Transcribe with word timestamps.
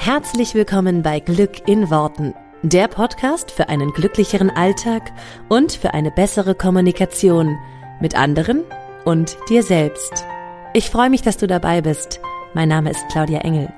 Herzlich 0.00 0.54
willkommen 0.54 1.02
bei 1.02 1.18
Glück 1.18 1.68
in 1.68 1.90
Worten, 1.90 2.32
der 2.62 2.86
Podcast 2.86 3.50
für 3.50 3.68
einen 3.68 3.92
glücklicheren 3.92 4.48
Alltag 4.48 5.12
und 5.48 5.72
für 5.72 5.92
eine 5.92 6.12
bessere 6.12 6.54
Kommunikation 6.54 7.58
mit 8.00 8.14
anderen 8.16 8.62
und 9.04 9.36
dir 9.50 9.64
selbst. 9.64 10.24
Ich 10.72 10.88
freue 10.88 11.10
mich, 11.10 11.22
dass 11.22 11.36
du 11.36 11.48
dabei 11.48 11.82
bist. 11.82 12.20
Mein 12.54 12.68
Name 12.68 12.92
ist 12.92 13.04
Claudia 13.10 13.40
Engel. 13.40 13.70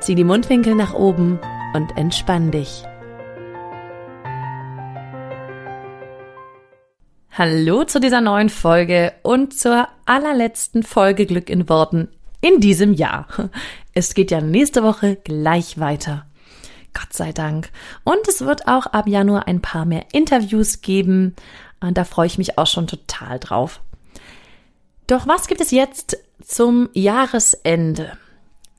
Zieh 0.00 0.14
die 0.14 0.22
Mundwinkel 0.22 0.74
nach 0.74 0.92
oben 0.92 1.40
und 1.72 1.96
entspann 1.96 2.50
dich. 2.50 2.84
Hallo 7.32 7.84
zu 7.84 8.00
dieser 8.00 8.20
neuen 8.20 8.50
Folge 8.50 9.14
und 9.22 9.58
zur 9.58 9.88
allerletzten 10.04 10.82
Folge 10.82 11.24
Glück 11.24 11.48
in 11.48 11.70
Worten 11.70 12.08
in 12.42 12.60
diesem 12.60 12.92
Jahr. 12.92 13.26
Es 13.94 14.14
geht 14.14 14.32
ja 14.32 14.40
nächste 14.40 14.82
Woche 14.82 15.16
gleich 15.16 15.78
weiter. 15.78 16.26
Gott 16.92 17.12
sei 17.12 17.32
Dank. 17.32 17.70
Und 18.02 18.26
es 18.28 18.40
wird 18.40 18.66
auch 18.66 18.86
ab 18.86 19.06
Januar 19.06 19.46
ein 19.46 19.62
paar 19.62 19.84
mehr 19.84 20.06
Interviews 20.12 20.80
geben. 20.80 21.34
Und 21.80 21.96
da 21.96 22.04
freue 22.04 22.26
ich 22.26 22.38
mich 22.38 22.58
auch 22.58 22.66
schon 22.66 22.86
total 22.86 23.38
drauf. 23.38 23.80
Doch 25.06 25.26
was 25.26 25.46
gibt 25.46 25.60
es 25.60 25.70
jetzt 25.70 26.18
zum 26.44 26.88
Jahresende? 26.92 28.16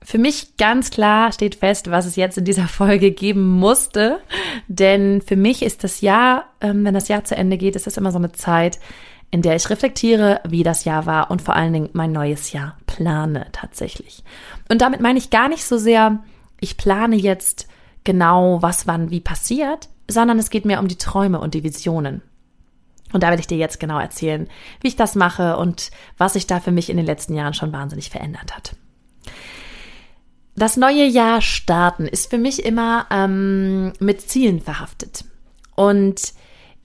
Für 0.02 0.18
mich 0.18 0.56
ganz 0.56 0.90
klar 0.90 1.32
steht 1.32 1.56
fest, 1.56 1.90
was 1.90 2.06
es 2.06 2.16
jetzt 2.16 2.38
in 2.38 2.44
dieser 2.44 2.68
Folge 2.68 3.10
geben 3.10 3.46
musste. 3.46 4.20
Denn 4.68 5.22
für 5.22 5.36
mich 5.36 5.62
ist 5.62 5.82
das 5.82 6.02
Jahr, 6.02 6.44
ähm, 6.60 6.84
wenn 6.84 6.94
das 6.94 7.08
Jahr 7.08 7.24
zu 7.24 7.36
Ende 7.36 7.56
geht, 7.56 7.76
ist 7.76 7.86
das 7.86 7.96
immer 7.96 8.12
so 8.12 8.18
eine 8.18 8.32
Zeit, 8.32 8.80
in 9.30 9.42
der 9.42 9.56
ich 9.56 9.70
reflektiere, 9.70 10.40
wie 10.46 10.62
das 10.62 10.84
Jahr 10.84 11.06
war 11.06 11.30
und 11.30 11.42
vor 11.42 11.56
allen 11.56 11.72
Dingen 11.72 11.90
mein 11.92 12.12
neues 12.12 12.52
Jahr 12.52 12.76
plane 12.86 13.46
tatsächlich. 13.52 14.22
Und 14.68 14.80
damit 14.80 15.00
meine 15.00 15.18
ich 15.18 15.30
gar 15.30 15.48
nicht 15.48 15.64
so 15.64 15.78
sehr, 15.78 16.22
ich 16.60 16.76
plane 16.76 17.16
jetzt 17.16 17.68
genau, 18.04 18.62
was 18.62 18.86
wann 18.86 19.10
wie 19.10 19.20
passiert, 19.20 19.88
sondern 20.08 20.38
es 20.38 20.50
geht 20.50 20.64
mir 20.64 20.78
um 20.78 20.88
die 20.88 20.98
Träume 20.98 21.40
und 21.40 21.54
die 21.54 21.64
Visionen. 21.64 22.22
Und 23.12 23.22
da 23.22 23.28
werde 23.28 23.40
ich 23.40 23.46
dir 23.46 23.58
jetzt 23.58 23.80
genau 23.80 23.98
erzählen, 23.98 24.48
wie 24.80 24.88
ich 24.88 24.96
das 24.96 25.14
mache 25.14 25.56
und 25.56 25.90
was 26.18 26.34
sich 26.34 26.46
da 26.46 26.60
für 26.60 26.72
mich 26.72 26.90
in 26.90 26.96
den 26.96 27.06
letzten 27.06 27.34
Jahren 27.34 27.54
schon 27.54 27.72
wahnsinnig 27.72 28.10
verändert 28.10 28.56
hat. 28.56 28.76
Das 30.56 30.76
neue 30.76 31.04
Jahr 31.04 31.42
starten 31.42 32.06
ist 32.06 32.30
für 32.30 32.38
mich 32.38 32.64
immer 32.64 33.06
ähm, 33.10 33.92
mit 34.00 34.22
Zielen 34.22 34.60
verhaftet. 34.60 35.24
Und 35.74 36.32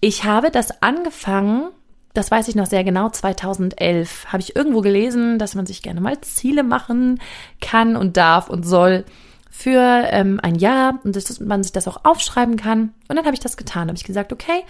ich 0.01 0.25
habe 0.25 0.51
das 0.51 0.81
angefangen 0.81 1.69
das 2.13 2.31
weiß 2.31 2.47
ich 2.47 2.55
noch 2.55 2.65
sehr 2.65 2.83
genau, 2.83 3.09
2011 3.09 4.27
habe 4.27 4.41
ich 4.41 4.55
irgendwo 4.55 4.81
gelesen, 4.81 5.39
dass 5.39 5.55
man 5.55 5.65
sich 5.65 5.81
gerne 5.81 6.01
mal 6.01 6.19
Ziele 6.21 6.63
machen 6.63 7.19
kann 7.61 7.95
und 7.95 8.17
darf 8.17 8.49
und 8.49 8.63
soll 8.63 9.05
für 9.49 10.05
ähm, 10.09 10.39
ein 10.41 10.55
Jahr 10.55 10.99
und 11.03 11.15
dass 11.15 11.39
man 11.39 11.63
sich 11.63 11.71
das 11.71 11.87
auch 11.87 12.03
aufschreiben 12.03 12.57
kann. 12.57 12.93
Und 13.07 13.17
dann 13.17 13.25
habe 13.25 13.33
ich 13.33 13.41
das 13.41 13.57
getan. 13.57 13.89
Habe 13.89 13.97
ich 13.97 14.03
gesagt, 14.03 14.33
okay, 14.33 14.63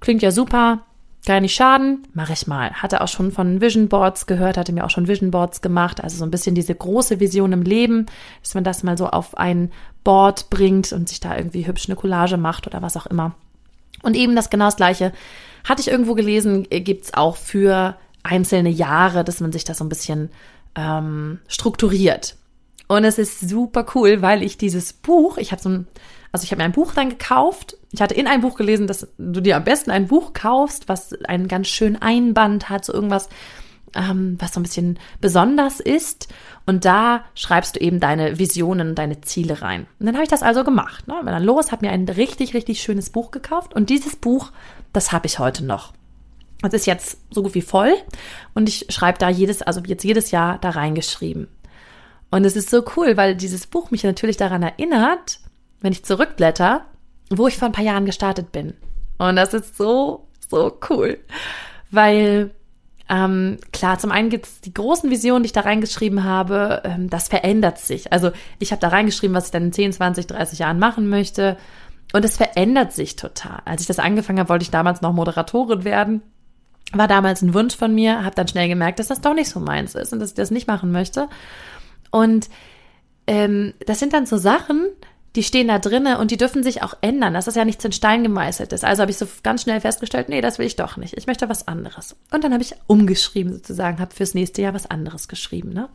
klingt 0.00 0.22
ja 0.22 0.30
super, 0.30 0.80
gar 1.26 1.40
nicht 1.40 1.54
schaden, 1.54 2.06
mache 2.14 2.32
ich 2.32 2.46
mal. 2.46 2.70
Hatte 2.70 3.00
auch 3.00 3.08
schon 3.08 3.32
von 3.32 3.60
Vision 3.60 3.88
Boards 3.88 4.26
gehört, 4.26 4.56
hatte 4.56 4.72
mir 4.72 4.84
auch 4.84 4.90
schon 4.90 5.08
Vision 5.08 5.30
Boards 5.30 5.60
gemacht, 5.60 6.02
also 6.02 6.16
so 6.16 6.24
ein 6.24 6.30
bisschen 6.30 6.54
diese 6.54 6.74
große 6.74 7.20
Vision 7.20 7.52
im 7.52 7.62
Leben, 7.62 8.06
dass 8.42 8.54
man 8.54 8.64
das 8.64 8.82
mal 8.82 8.96
so 8.96 9.08
auf 9.08 9.36
ein 9.36 9.70
Board 10.04 10.48
bringt 10.50 10.92
und 10.92 11.08
sich 11.08 11.20
da 11.20 11.36
irgendwie 11.36 11.66
hübsch 11.66 11.88
eine 11.88 11.96
Collage 11.96 12.36
macht 12.36 12.66
oder 12.66 12.82
was 12.82 12.96
auch 12.96 13.06
immer. 13.06 13.34
Und 14.02 14.16
eben 14.16 14.34
das 14.34 14.48
genau 14.48 14.66
das 14.66 14.76
gleiche 14.76 15.12
hatte 15.64 15.80
ich 15.80 15.88
irgendwo 15.88 16.14
gelesen, 16.14 16.66
äh, 16.70 16.80
gibt's 16.80 17.14
auch 17.14 17.36
für 17.36 17.96
einzelne 18.22 18.70
Jahre, 18.70 19.24
dass 19.24 19.40
man 19.40 19.52
sich 19.52 19.64
das 19.64 19.78
so 19.78 19.84
ein 19.84 19.88
bisschen 19.88 20.30
ähm, 20.74 21.40
strukturiert. 21.48 22.36
Und 22.88 23.04
es 23.04 23.18
ist 23.18 23.48
super 23.48 23.86
cool, 23.94 24.20
weil 24.20 24.42
ich 24.42 24.58
dieses 24.58 24.92
Buch, 24.92 25.38
ich 25.38 25.52
habe 25.52 25.62
so 25.62 25.68
ein, 25.68 25.86
also 26.32 26.44
ich 26.44 26.50
habe 26.50 26.60
mir 26.60 26.64
ein 26.64 26.72
Buch 26.72 26.92
dann 26.92 27.10
gekauft. 27.10 27.76
Ich 27.92 28.00
hatte 28.00 28.14
in 28.14 28.26
ein 28.26 28.40
Buch 28.40 28.56
gelesen, 28.56 28.86
dass 28.86 29.08
du 29.16 29.40
dir 29.40 29.56
am 29.56 29.64
besten 29.64 29.90
ein 29.90 30.08
Buch 30.08 30.32
kaufst, 30.32 30.88
was 30.88 31.12
einen 31.24 31.48
ganz 31.48 31.68
schönen 31.68 32.02
Einband 32.02 32.68
hat, 32.68 32.84
so 32.84 32.92
irgendwas, 32.92 33.28
ähm, 33.94 34.36
was 34.38 34.54
so 34.54 34.60
ein 34.60 34.64
bisschen 34.64 34.98
besonders 35.20 35.80
ist. 35.80 36.28
Und 36.66 36.84
da 36.84 37.24
schreibst 37.34 37.76
du 37.76 37.80
eben 37.80 38.00
deine 38.00 38.38
Visionen 38.38 38.94
deine 38.94 39.20
Ziele 39.20 39.62
rein. 39.62 39.86
Und 39.98 40.06
dann 40.06 40.14
habe 40.14 40.24
ich 40.24 40.30
das 40.30 40.42
also 40.42 40.64
gemacht. 40.64 41.08
Ne? 41.08 41.14
Bin 41.18 41.26
dann 41.26 41.44
los, 41.44 41.72
habe 41.72 41.86
mir 41.86 41.92
ein 41.92 42.08
richtig, 42.08 42.54
richtig 42.54 42.80
schönes 42.80 43.10
Buch 43.10 43.30
gekauft. 43.30 43.74
Und 43.74 43.90
dieses 43.90 44.16
Buch, 44.16 44.52
das 44.92 45.12
habe 45.12 45.26
ich 45.26 45.38
heute 45.38 45.64
noch. 45.64 45.92
Es 46.62 46.74
ist 46.74 46.86
jetzt 46.86 47.18
so 47.30 47.42
gut 47.42 47.54
wie 47.54 47.62
voll 47.62 47.94
und 48.52 48.68
ich 48.68 48.86
schreibe 48.90 49.18
da 49.18 49.30
jedes, 49.30 49.62
also 49.62 49.80
jetzt 49.86 50.04
jedes 50.04 50.30
Jahr 50.30 50.58
da 50.58 50.70
reingeschrieben. 50.70 51.48
Und 52.30 52.44
es 52.44 52.54
ist 52.54 52.70
so 52.70 52.84
cool, 52.96 53.16
weil 53.16 53.34
dieses 53.34 53.66
Buch 53.66 53.90
mich 53.90 54.04
natürlich 54.04 54.36
daran 54.36 54.62
erinnert, 54.62 55.40
wenn 55.80 55.92
ich 55.92 56.04
zurückblätter, 56.04 56.84
wo 57.30 57.48
ich 57.48 57.56
vor 57.56 57.66
ein 57.66 57.72
paar 57.72 57.84
Jahren 57.84 58.04
gestartet 58.04 58.52
bin. 58.52 58.74
Und 59.18 59.36
das 59.36 59.54
ist 59.54 59.76
so, 59.76 60.28
so 60.48 60.78
cool, 60.90 61.18
weil 61.90 62.50
ähm, 63.10 63.58
klar, 63.72 63.98
zum 63.98 64.12
einen 64.12 64.30
gibt 64.30 64.46
es 64.46 64.60
die 64.60 64.72
großen 64.72 65.10
Visionen, 65.10 65.42
die 65.42 65.48
ich 65.48 65.52
da 65.52 65.62
reingeschrieben 65.62 66.22
habe, 66.22 66.82
ähm, 66.84 67.10
das 67.10 67.26
verändert 67.26 67.78
sich. 67.78 68.12
Also 68.12 68.30
ich 68.60 68.70
habe 68.70 68.80
da 68.80 68.86
reingeschrieben, 68.88 69.34
was 69.34 69.46
ich 69.46 69.50
dann 69.50 69.64
in 69.64 69.72
10, 69.72 69.94
20, 69.94 70.28
30 70.28 70.60
Jahren 70.60 70.78
machen 70.78 71.08
möchte. 71.08 71.56
Und 72.12 72.24
es 72.24 72.36
verändert 72.36 72.92
sich 72.92 73.16
total. 73.16 73.62
Als 73.64 73.80
ich 73.80 73.88
das 73.88 73.98
angefangen 73.98 74.38
habe, 74.38 74.48
wollte 74.48 74.62
ich 74.62 74.70
damals 74.70 75.00
noch 75.00 75.12
Moderatorin 75.12 75.82
werden. 75.82 76.22
War 76.92 77.08
damals 77.08 77.42
ein 77.42 77.52
Wunsch 77.52 77.76
von 77.76 77.92
mir, 77.94 78.24
habe 78.24 78.36
dann 78.36 78.48
schnell 78.48 78.68
gemerkt, 78.68 79.00
dass 79.00 79.08
das 79.08 79.20
doch 79.20 79.34
nicht 79.34 79.50
so 79.50 79.58
meins 79.58 79.96
ist 79.96 80.12
und 80.12 80.20
dass 80.20 80.30
ich 80.30 80.36
das 80.36 80.52
nicht 80.52 80.68
machen 80.68 80.92
möchte. 80.92 81.28
Und 82.12 82.48
ähm, 83.26 83.74
das 83.86 83.98
sind 83.98 84.12
dann 84.12 84.26
so 84.26 84.36
Sachen, 84.36 84.86
die 85.36 85.44
stehen 85.44 85.68
da 85.68 85.78
drinnen 85.78 86.16
und 86.16 86.32
die 86.32 86.36
dürfen 86.36 86.62
sich 86.62 86.82
auch 86.82 86.94
ändern. 87.02 87.34
Das 87.34 87.46
ist 87.46 87.56
ja 87.56 87.64
nichts 87.64 87.84
in 87.84 87.92
Stein 87.92 88.24
gemeißelt 88.24 88.72
ist. 88.72 88.84
Also 88.84 89.02
habe 89.02 89.12
ich 89.12 89.18
so 89.18 89.28
ganz 89.42 89.62
schnell 89.62 89.80
festgestellt, 89.80 90.28
nee, 90.28 90.40
das 90.40 90.58
will 90.58 90.66
ich 90.66 90.76
doch 90.76 90.96
nicht. 90.96 91.16
Ich 91.16 91.26
möchte 91.26 91.48
was 91.48 91.68
anderes. 91.68 92.16
Und 92.32 92.42
dann 92.42 92.52
habe 92.52 92.62
ich 92.62 92.74
umgeschrieben 92.88 93.52
sozusagen, 93.52 94.00
habe 94.00 94.14
fürs 94.14 94.34
nächste 94.34 94.62
Jahr 94.62 94.74
was 94.74 94.90
anderes 94.90 95.28
geschrieben. 95.28 95.72
Ne? 95.72 95.88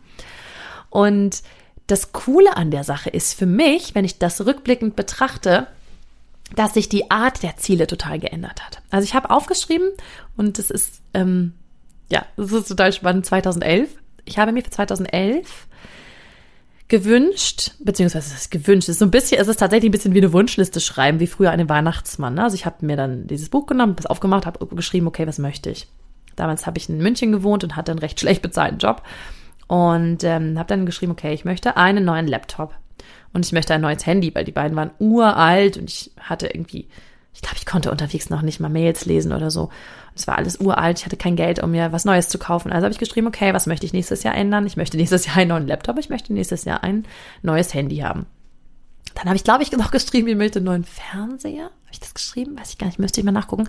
Und 0.89 1.43
das 1.87 2.13
Coole 2.13 2.55
an 2.55 2.71
der 2.71 2.85
Sache 2.85 3.09
ist 3.09 3.37
für 3.37 3.45
mich, 3.45 3.93
wenn 3.93 4.05
ich 4.05 4.19
das 4.19 4.45
rückblickend 4.45 4.95
betrachte, 4.95 5.67
dass 6.55 6.73
sich 6.73 6.87
die 6.87 7.11
Art 7.11 7.43
der 7.43 7.57
Ziele 7.57 7.87
total 7.87 8.19
geändert 8.19 8.65
hat. 8.65 8.81
Also 8.89 9.03
ich 9.03 9.15
habe 9.15 9.31
aufgeschrieben 9.31 9.89
und 10.37 10.59
das 10.59 10.69
ist, 10.69 11.01
ähm, 11.13 11.53
ja, 12.09 12.25
das 12.37 12.51
ist 12.51 12.67
total 12.69 12.93
spannend, 12.93 13.25
2011. 13.25 13.89
Ich 14.23 14.37
habe 14.37 14.53
mir 14.53 14.63
für 14.63 14.69
2011 14.69 15.67
gewünscht, 16.87 17.71
beziehungsweise 17.79 18.33
es 18.33 18.41
ist 18.41 18.51
gewünscht, 18.51 18.89
ist 18.89 18.99
so 18.99 19.05
ein 19.05 19.11
bisschen, 19.11 19.41
es 19.41 19.47
ist 19.47 19.59
tatsächlich 19.59 19.89
ein 19.89 19.91
bisschen 19.91 20.13
wie 20.13 20.19
eine 20.19 20.33
Wunschliste 20.33 20.79
schreiben, 20.79 21.19
wie 21.19 21.27
früher 21.27 21.51
einen 21.51 21.67
Weihnachtsmann. 21.67 22.35
Ne? 22.35 22.43
Also 22.43 22.55
ich 22.55 22.65
habe 22.65 22.85
mir 22.85 22.95
dann 22.95 23.27
dieses 23.27 23.49
Buch 23.49 23.65
genommen, 23.65 23.95
das 23.95 24.05
aufgemacht, 24.05 24.45
habe 24.45 24.65
geschrieben, 24.67 25.07
okay, 25.07 25.25
was 25.25 25.39
möchte 25.39 25.71
ich? 25.71 25.87
Damals 26.35 26.67
habe 26.67 26.77
ich 26.77 26.89
in 26.89 26.97
München 26.97 27.31
gewohnt 27.31 27.63
und 27.63 27.75
hatte 27.75 27.91
einen 27.91 27.99
recht 27.99 28.19
schlecht 28.19 28.41
bezahlten 28.41 28.77
Job 28.77 29.01
und 29.67 30.23
ähm, 30.23 30.59
habe 30.59 30.67
dann 30.67 30.85
geschrieben, 30.85 31.13
okay, 31.13 31.33
ich 31.33 31.45
möchte 31.45 31.75
einen 31.77 32.05
neuen 32.05 32.27
Laptop 32.27 32.75
und 33.33 33.45
ich 33.45 33.51
möchte 33.51 33.73
ein 33.73 33.81
neues 33.81 34.05
Handy, 34.05 34.33
weil 34.35 34.45
die 34.45 34.51
beiden 34.51 34.77
waren 34.77 34.91
uralt 34.99 35.77
und 35.77 35.89
ich 35.89 36.11
hatte 36.19 36.47
irgendwie, 36.47 36.87
ich 37.35 37.41
glaube, 37.41 37.57
ich 37.57 37.65
konnte 37.65 37.91
unterwegs 37.91 38.29
noch 38.29 38.41
nicht 38.41 38.61
mal 38.61 38.69
Mails 38.69 39.05
lesen 39.05 39.33
oder 39.33 39.51
so. 39.51 39.69
Es 40.15 40.25
war 40.25 40.37
alles 40.37 40.57
uralt, 40.59 40.99
ich 40.99 41.05
hatte 41.05 41.17
kein 41.17 41.35
Geld, 41.35 41.61
um 41.61 41.71
mir 41.71 41.91
was 41.91 42.05
Neues 42.05 42.29
zu 42.29 42.39
kaufen. 42.39 42.71
Also 42.71 42.85
habe 42.85 42.93
ich 42.93 42.99
geschrieben, 42.99 43.27
okay, 43.27 43.53
was 43.53 43.67
möchte 43.67 43.85
ich 43.85 43.91
nächstes 43.91 44.23
Jahr 44.23 44.35
ändern? 44.35 44.65
Ich 44.65 44.77
möchte 44.77 44.95
nächstes 44.95 45.25
Jahr 45.25 45.35
einen 45.35 45.49
neuen 45.49 45.67
Laptop, 45.67 45.99
ich 45.99 46.09
möchte 46.09 46.33
nächstes 46.33 46.63
Jahr 46.63 46.83
ein 46.83 47.05
neues 47.41 47.73
Handy 47.73 47.97
haben. 47.97 48.25
Dann 49.15 49.25
habe 49.25 49.35
ich, 49.35 49.43
glaube 49.43 49.63
ich, 49.63 49.71
noch 49.73 49.91
geschrieben, 49.91 50.29
ich 50.29 50.37
möchte 50.37 50.59
einen 50.59 50.65
neuen 50.65 50.83
Fernseher. 50.85 51.65
Habe 51.65 51.91
ich 51.91 51.99
das 51.99 52.13
geschrieben? 52.13 52.57
Weiß 52.57 52.69
ich 52.69 52.77
gar 52.77 52.87
nicht, 52.87 52.99
müsste 52.99 53.19
ich 53.19 53.25
mal 53.25 53.31
nachgucken. 53.33 53.67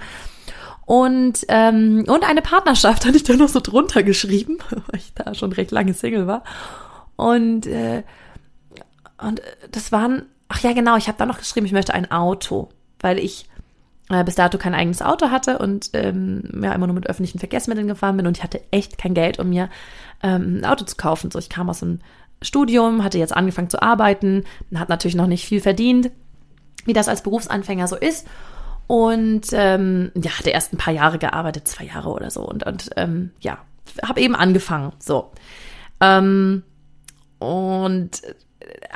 Und, 0.84 1.44
ähm, 1.48 2.04
und 2.06 2.24
eine 2.24 2.42
Partnerschaft 2.42 3.04
hatte 3.04 3.16
ich 3.16 3.24
dann 3.24 3.38
noch 3.38 3.48
so 3.48 3.58
drunter 3.58 4.04
geschrieben, 4.04 4.58
weil 4.70 5.00
ich 5.00 5.12
da 5.14 5.34
schon 5.34 5.52
recht 5.52 5.72
lange 5.72 5.94
Single 5.94 6.28
war. 6.28 6.44
Und, 7.16 7.66
äh, 7.66 8.04
und 9.18 9.42
das 9.72 9.90
waren, 9.90 10.26
ach 10.46 10.60
ja, 10.60 10.72
genau, 10.72 10.96
ich 10.96 11.08
habe 11.08 11.18
da 11.18 11.26
noch 11.26 11.38
geschrieben, 11.38 11.66
ich 11.66 11.72
möchte 11.72 11.94
ein 11.94 12.10
Auto, 12.12 12.68
weil 13.00 13.18
ich 13.18 13.48
äh, 13.48 13.55
bis 14.08 14.36
dato 14.36 14.56
kein 14.56 14.74
eigenes 14.74 15.02
Auto 15.02 15.30
hatte 15.30 15.58
und 15.58 15.90
ähm, 15.94 16.44
ja 16.62 16.72
immer 16.72 16.86
nur 16.86 16.94
mit 16.94 17.08
öffentlichen 17.08 17.40
Verkehrsmitteln 17.40 17.88
gefahren 17.88 18.16
bin 18.16 18.26
und 18.26 18.36
ich 18.36 18.44
hatte 18.44 18.60
echt 18.70 18.98
kein 18.98 19.14
Geld, 19.14 19.38
um 19.40 19.48
mir 19.48 19.68
ähm, 20.22 20.60
ein 20.60 20.64
Auto 20.64 20.84
zu 20.84 20.96
kaufen. 20.96 21.30
So, 21.30 21.38
ich 21.38 21.48
kam 21.48 21.68
aus 21.68 21.82
einem 21.82 21.98
Studium, 22.40 23.02
hatte 23.02 23.18
jetzt 23.18 23.34
angefangen 23.34 23.70
zu 23.70 23.82
arbeiten, 23.82 24.44
hat 24.74 24.88
natürlich 24.88 25.16
noch 25.16 25.26
nicht 25.26 25.46
viel 25.46 25.60
verdient, 25.60 26.10
wie 26.84 26.92
das 26.92 27.08
als 27.08 27.22
Berufsanfänger 27.22 27.88
so 27.88 27.96
ist. 27.96 28.26
Und 28.86 29.48
ähm, 29.52 30.12
ja, 30.14 30.38
hatte 30.38 30.50
erst 30.50 30.72
ein 30.72 30.78
paar 30.78 30.94
Jahre 30.94 31.18
gearbeitet, 31.18 31.66
zwei 31.66 31.84
Jahre 31.84 32.10
oder 32.10 32.30
so. 32.30 32.42
Und, 32.42 32.64
und 32.64 32.90
ähm, 32.96 33.32
ja, 33.40 33.58
habe 34.06 34.20
eben 34.20 34.36
angefangen. 34.36 34.92
So. 35.00 35.32
Ähm, 36.00 36.62
und 37.40 38.22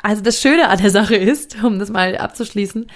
also 0.01 0.21
das 0.21 0.39
Schöne 0.41 0.69
an 0.69 0.79
der 0.79 0.91
Sache 0.91 1.15
ist, 1.15 1.61
um 1.63 1.79
das 1.79 1.89
mal 1.89 2.17
abzuschließen, 2.17 2.87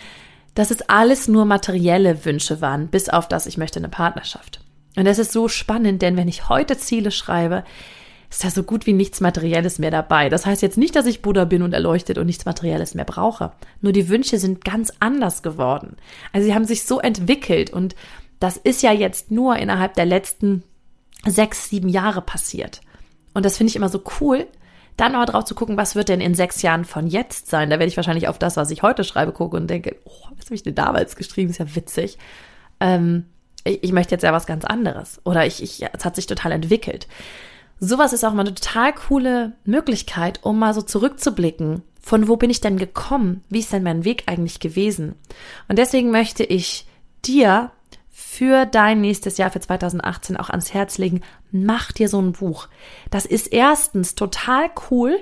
dass 0.56 0.72
es 0.72 0.82
alles 0.90 1.28
nur 1.28 1.46
materielle 1.46 2.26
Wünsche 2.26 2.62
waren, 2.62 2.88
bis 2.88 3.10
auf 3.10 3.28
das, 3.28 3.46
ich 3.46 3.58
möchte 3.58 3.80
eine 3.80 3.90
Partnerschaft. 3.90 4.62
Und 4.96 5.06
das 5.06 5.20
ist 5.20 5.32
so 5.32 5.48
spannend, 5.48 6.02
denn 6.02 6.18
wenn 6.18 6.28
ich 6.28 6.50
heute 6.50 6.78
Ziele 6.78 7.12
schreibe, 7.12 7.64
ist 8.30 8.44
ja 8.44 8.50
so 8.50 8.64
gut 8.64 8.86
wie 8.86 8.94
nichts 8.94 9.22
Materielles 9.22 9.80
mehr 9.80 9.92
dabei. 9.92 10.30
Das 10.30 10.46
heißt 10.46 10.62
jetzt 10.62 10.78
nicht, 10.78 10.96
dass 10.96 11.06
ich 11.06 11.22
Buddha 11.22 11.46
bin 11.46 11.62
und 11.62 11.74
erleuchtet 11.74 12.18
und 12.18 12.26
nichts 12.26 12.46
Materielles 12.46 12.96
mehr 12.96 13.06
brauche. 13.06 13.52
Nur 13.82 13.92
die 13.92 14.10
Wünsche 14.10 14.40
sind 14.40 14.66
ganz 14.66 14.92
anders 15.00 15.44
geworden. 15.44 15.98
Also 16.34 16.48
sie 16.48 16.56
haben 16.56 16.66
sich 16.66 16.84
so 16.84 17.00
entwickelt 17.00 17.72
und 17.72 17.96
das 18.40 18.58
ist 18.58 18.82
ja 18.82 18.92
jetzt 18.92 19.32
nur 19.32 19.58
innerhalb 19.58 19.94
der 19.94 20.06
letzten 20.06 20.64
sechs, 21.26 21.70
sieben 21.70 21.90
Jahre 21.90 22.22
passiert. 22.22 22.82
Und 23.34 23.46
das 23.46 23.58
finde 23.58 23.70
ich 23.70 23.76
immer 23.76 23.90
so 23.90 24.02
cool, 24.20 24.48
dann 24.98 25.16
aber 25.16 25.26
drauf 25.26 25.46
zu 25.46 25.56
gucken, 25.56 25.78
was 25.78 25.96
wird 25.96 26.10
denn 26.10 26.22
in 26.22 26.36
sechs 26.36 26.62
Jahren 26.62 26.86
von 26.86 27.08
jetzt 27.08 27.50
sein. 27.50 27.70
Da 27.70 27.80
werde 27.80 27.88
ich 27.90 27.98
wahrscheinlich 27.98 28.28
auf 28.28 28.40
das, 28.40 28.58
was 28.58 28.72
ich 28.72 28.82
heute 28.82 29.04
schreibe, 29.04 29.32
gucken 29.32 29.62
und 29.62 29.68
denke, 29.68 29.98
oh, 30.06 30.28
was 30.38 30.46
habe 30.46 30.56
ich 30.56 30.64
denn 30.64 30.76
damals 30.76 31.16
geschrieben? 31.16 31.50
Ist 31.50 31.60
ja 31.60 31.76
witzig. 31.76 32.18
Ähm, 32.80 33.26
ich, 33.64 33.84
ich, 33.84 33.92
möchte 33.92 34.16
jetzt 34.16 34.24
ja 34.24 34.32
was 34.32 34.46
ganz 34.46 34.64
anderes. 34.64 35.20
Oder 35.26 35.46
ich, 35.46 35.62
ich, 35.62 35.84
es 35.84 36.06
hat 36.06 36.16
sich 36.16 36.28
total 36.28 36.54
entwickelt. 36.54 37.08
Sowas 37.80 38.14
ist 38.14 38.24
auch 38.24 38.34
mal 38.34 38.46
eine 38.46 38.56
total 38.56 38.94
coole 38.94 39.54
Möglichkeit, 39.66 40.40
um 40.44 40.60
mal 40.60 40.74
so 40.74 40.82
zurückzublicken. 40.82 41.84
Von 42.02 42.28
wo 42.28 42.38
bin 42.38 42.50
ich 42.50 42.62
denn 42.62 42.78
gekommen? 42.78 43.44
Wie 43.50 43.60
ist 43.60 43.74
denn 43.74 43.84
mein 43.84 44.06
Weg 44.06 44.24
eigentlich 44.28 44.60
gewesen? 44.60 45.16
Und 45.68 45.78
deswegen 45.78 46.12
möchte 46.12 46.44
ich 46.44 46.86
dir 47.26 47.72
für 48.36 48.66
dein 48.66 49.00
nächstes 49.00 49.38
Jahr, 49.38 49.50
für 49.50 49.62
2018 49.62 50.36
auch 50.36 50.50
ans 50.50 50.74
Herz 50.74 50.98
legen, 50.98 51.22
mach 51.52 51.94
dir 51.94 52.10
so 52.10 52.22
ein 52.22 52.34
Buch. 52.34 52.68
Das 53.10 53.26
ist 53.26 53.48
erstens 53.48 54.16
total 54.16 54.70
cool, 54.92 55.18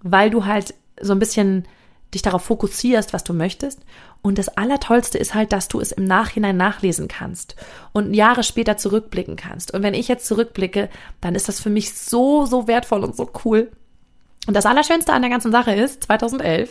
weil 0.00 0.30
du 0.30 0.46
halt 0.46 0.74
so 0.98 1.12
ein 1.12 1.18
bisschen 1.18 1.66
dich 2.14 2.22
darauf 2.22 2.44
fokussierst, 2.44 3.12
was 3.12 3.24
du 3.24 3.34
möchtest. 3.34 3.80
Und 4.22 4.38
das 4.38 4.48
Allertollste 4.48 5.18
ist 5.18 5.34
halt, 5.34 5.52
dass 5.52 5.68
du 5.68 5.80
es 5.80 5.92
im 5.92 6.04
Nachhinein 6.04 6.56
nachlesen 6.56 7.08
kannst 7.08 7.56
und 7.92 8.14
Jahre 8.14 8.42
später 8.42 8.78
zurückblicken 8.78 9.36
kannst. 9.36 9.74
Und 9.74 9.82
wenn 9.82 9.92
ich 9.92 10.08
jetzt 10.08 10.26
zurückblicke, 10.26 10.88
dann 11.20 11.34
ist 11.34 11.48
das 11.48 11.60
für 11.60 11.70
mich 11.70 11.94
so, 11.94 12.46
so 12.46 12.66
wertvoll 12.66 13.04
und 13.04 13.14
so 13.14 13.30
cool. 13.44 13.70
Und 14.46 14.54
das 14.54 14.66
Allerschönste 14.66 15.12
an 15.12 15.22
der 15.22 15.30
ganzen 15.30 15.52
Sache 15.52 15.74
ist, 15.74 16.04
2011, 16.04 16.70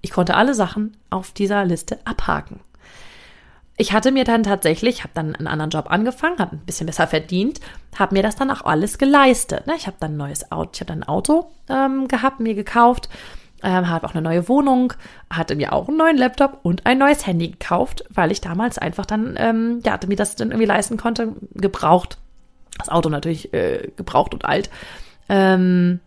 ich 0.00 0.12
konnte 0.12 0.34
alle 0.34 0.54
Sachen 0.54 0.96
auf 1.10 1.32
dieser 1.32 1.64
Liste 1.66 1.98
abhaken 2.06 2.60
ich 3.76 3.92
hatte 3.92 4.10
mir 4.10 4.24
dann 4.24 4.42
tatsächlich, 4.42 5.02
habe 5.02 5.12
dann 5.14 5.36
einen 5.36 5.46
anderen 5.46 5.70
Job 5.70 5.90
angefangen, 5.90 6.38
habe 6.38 6.56
ein 6.56 6.64
bisschen 6.64 6.86
besser 6.86 7.06
verdient, 7.06 7.60
habe 7.98 8.14
mir 8.14 8.22
das 8.22 8.36
dann 8.36 8.50
auch 8.50 8.62
alles 8.62 8.98
geleistet. 8.98 9.66
Ne? 9.66 9.74
Ich 9.76 9.86
habe 9.86 9.96
dann 10.00 10.14
ein 10.14 10.16
neues 10.16 10.50
Auto, 10.50 10.70
ich 10.72 10.80
habe 10.80 10.88
dann 10.88 11.02
ein 11.02 11.08
Auto 11.08 11.50
ähm, 11.68 12.08
gehabt, 12.08 12.40
mir 12.40 12.54
gekauft, 12.54 13.10
ähm, 13.62 13.88
habe 13.88 14.06
auch 14.06 14.14
eine 14.14 14.22
neue 14.22 14.48
Wohnung, 14.48 14.94
hatte 15.30 15.56
mir 15.56 15.74
auch 15.74 15.88
einen 15.88 15.98
neuen 15.98 16.16
Laptop 16.16 16.60
und 16.62 16.86
ein 16.86 16.98
neues 16.98 17.26
Handy 17.26 17.48
gekauft, 17.48 18.04
weil 18.08 18.32
ich 18.32 18.40
damals 18.40 18.78
einfach 18.78 19.04
dann, 19.04 19.34
ähm, 19.38 19.80
ja, 19.84 19.98
mir 20.06 20.16
das 20.16 20.36
dann 20.36 20.50
irgendwie 20.50 20.66
leisten 20.66 20.96
konnte, 20.96 21.34
gebraucht. 21.54 22.18
Das 22.78 22.88
Auto 22.88 23.08
natürlich 23.08 23.52
äh, 23.52 23.90
gebraucht 23.96 24.32
und 24.34 24.44
alt. 24.44 24.70
Ähm, 25.28 26.00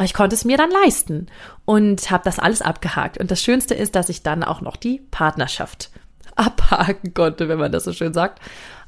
ich 0.00 0.14
konnte 0.14 0.34
es 0.34 0.44
mir 0.44 0.56
dann 0.56 0.70
leisten 0.70 1.26
und 1.66 2.10
habe 2.10 2.24
das 2.24 2.38
alles 2.38 2.62
abgehakt. 2.62 3.18
Und 3.18 3.30
das 3.30 3.42
Schönste 3.42 3.74
ist, 3.74 3.94
dass 3.94 4.08
ich 4.08 4.22
dann 4.22 4.42
auch 4.42 4.62
noch 4.62 4.76
die 4.76 5.00
Partnerschaft 5.10 5.90
abhaken 6.36 7.14
konnte, 7.14 7.48
wenn 7.48 7.58
man 7.58 7.72
das 7.72 7.84
so 7.84 7.92
schön 7.92 8.14
sagt, 8.14 8.40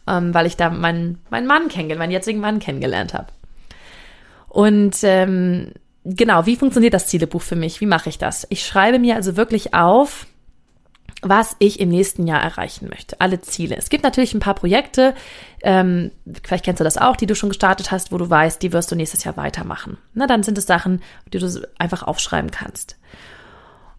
ähm, 0.06 0.34
weil 0.34 0.46
ich 0.46 0.56
da 0.56 0.70
meinen, 0.70 1.18
meinen 1.30 1.46
Mann 1.46 1.68
kennengelernt, 1.68 2.00
meinen 2.00 2.12
jetzigen 2.12 2.40
Mann 2.40 2.58
kennengelernt 2.58 3.14
habe. 3.14 3.28
Und 4.48 4.98
ähm, 5.02 5.72
genau, 6.04 6.46
wie 6.46 6.56
funktioniert 6.56 6.94
das 6.94 7.06
Zielebuch 7.06 7.42
für 7.42 7.56
mich? 7.56 7.80
Wie 7.80 7.86
mache 7.86 8.08
ich 8.08 8.18
das? 8.18 8.46
Ich 8.50 8.64
schreibe 8.64 8.98
mir 8.98 9.16
also 9.16 9.36
wirklich 9.36 9.74
auf, 9.74 10.26
was 11.22 11.56
ich 11.58 11.80
im 11.80 11.88
nächsten 11.88 12.26
Jahr 12.26 12.42
erreichen 12.42 12.88
möchte. 12.88 13.20
Alle 13.20 13.40
Ziele. 13.40 13.76
Es 13.76 13.88
gibt 13.88 14.04
natürlich 14.04 14.34
ein 14.34 14.40
paar 14.40 14.54
Projekte, 14.54 15.14
ähm, 15.62 16.10
vielleicht 16.42 16.64
kennst 16.64 16.80
du 16.80 16.84
das 16.84 16.98
auch, 16.98 17.16
die 17.16 17.26
du 17.26 17.34
schon 17.34 17.48
gestartet 17.48 17.90
hast, 17.90 18.12
wo 18.12 18.18
du 18.18 18.28
weißt, 18.28 18.62
die 18.62 18.72
wirst 18.72 18.92
du 18.92 18.94
nächstes 18.94 19.24
Jahr 19.24 19.36
weitermachen. 19.36 19.96
Na, 20.12 20.26
dann 20.26 20.42
sind 20.42 20.58
es 20.58 20.66
Sachen, 20.66 21.02
die 21.32 21.38
du 21.38 21.68
einfach 21.78 22.02
aufschreiben 22.02 22.50
kannst. 22.50 22.96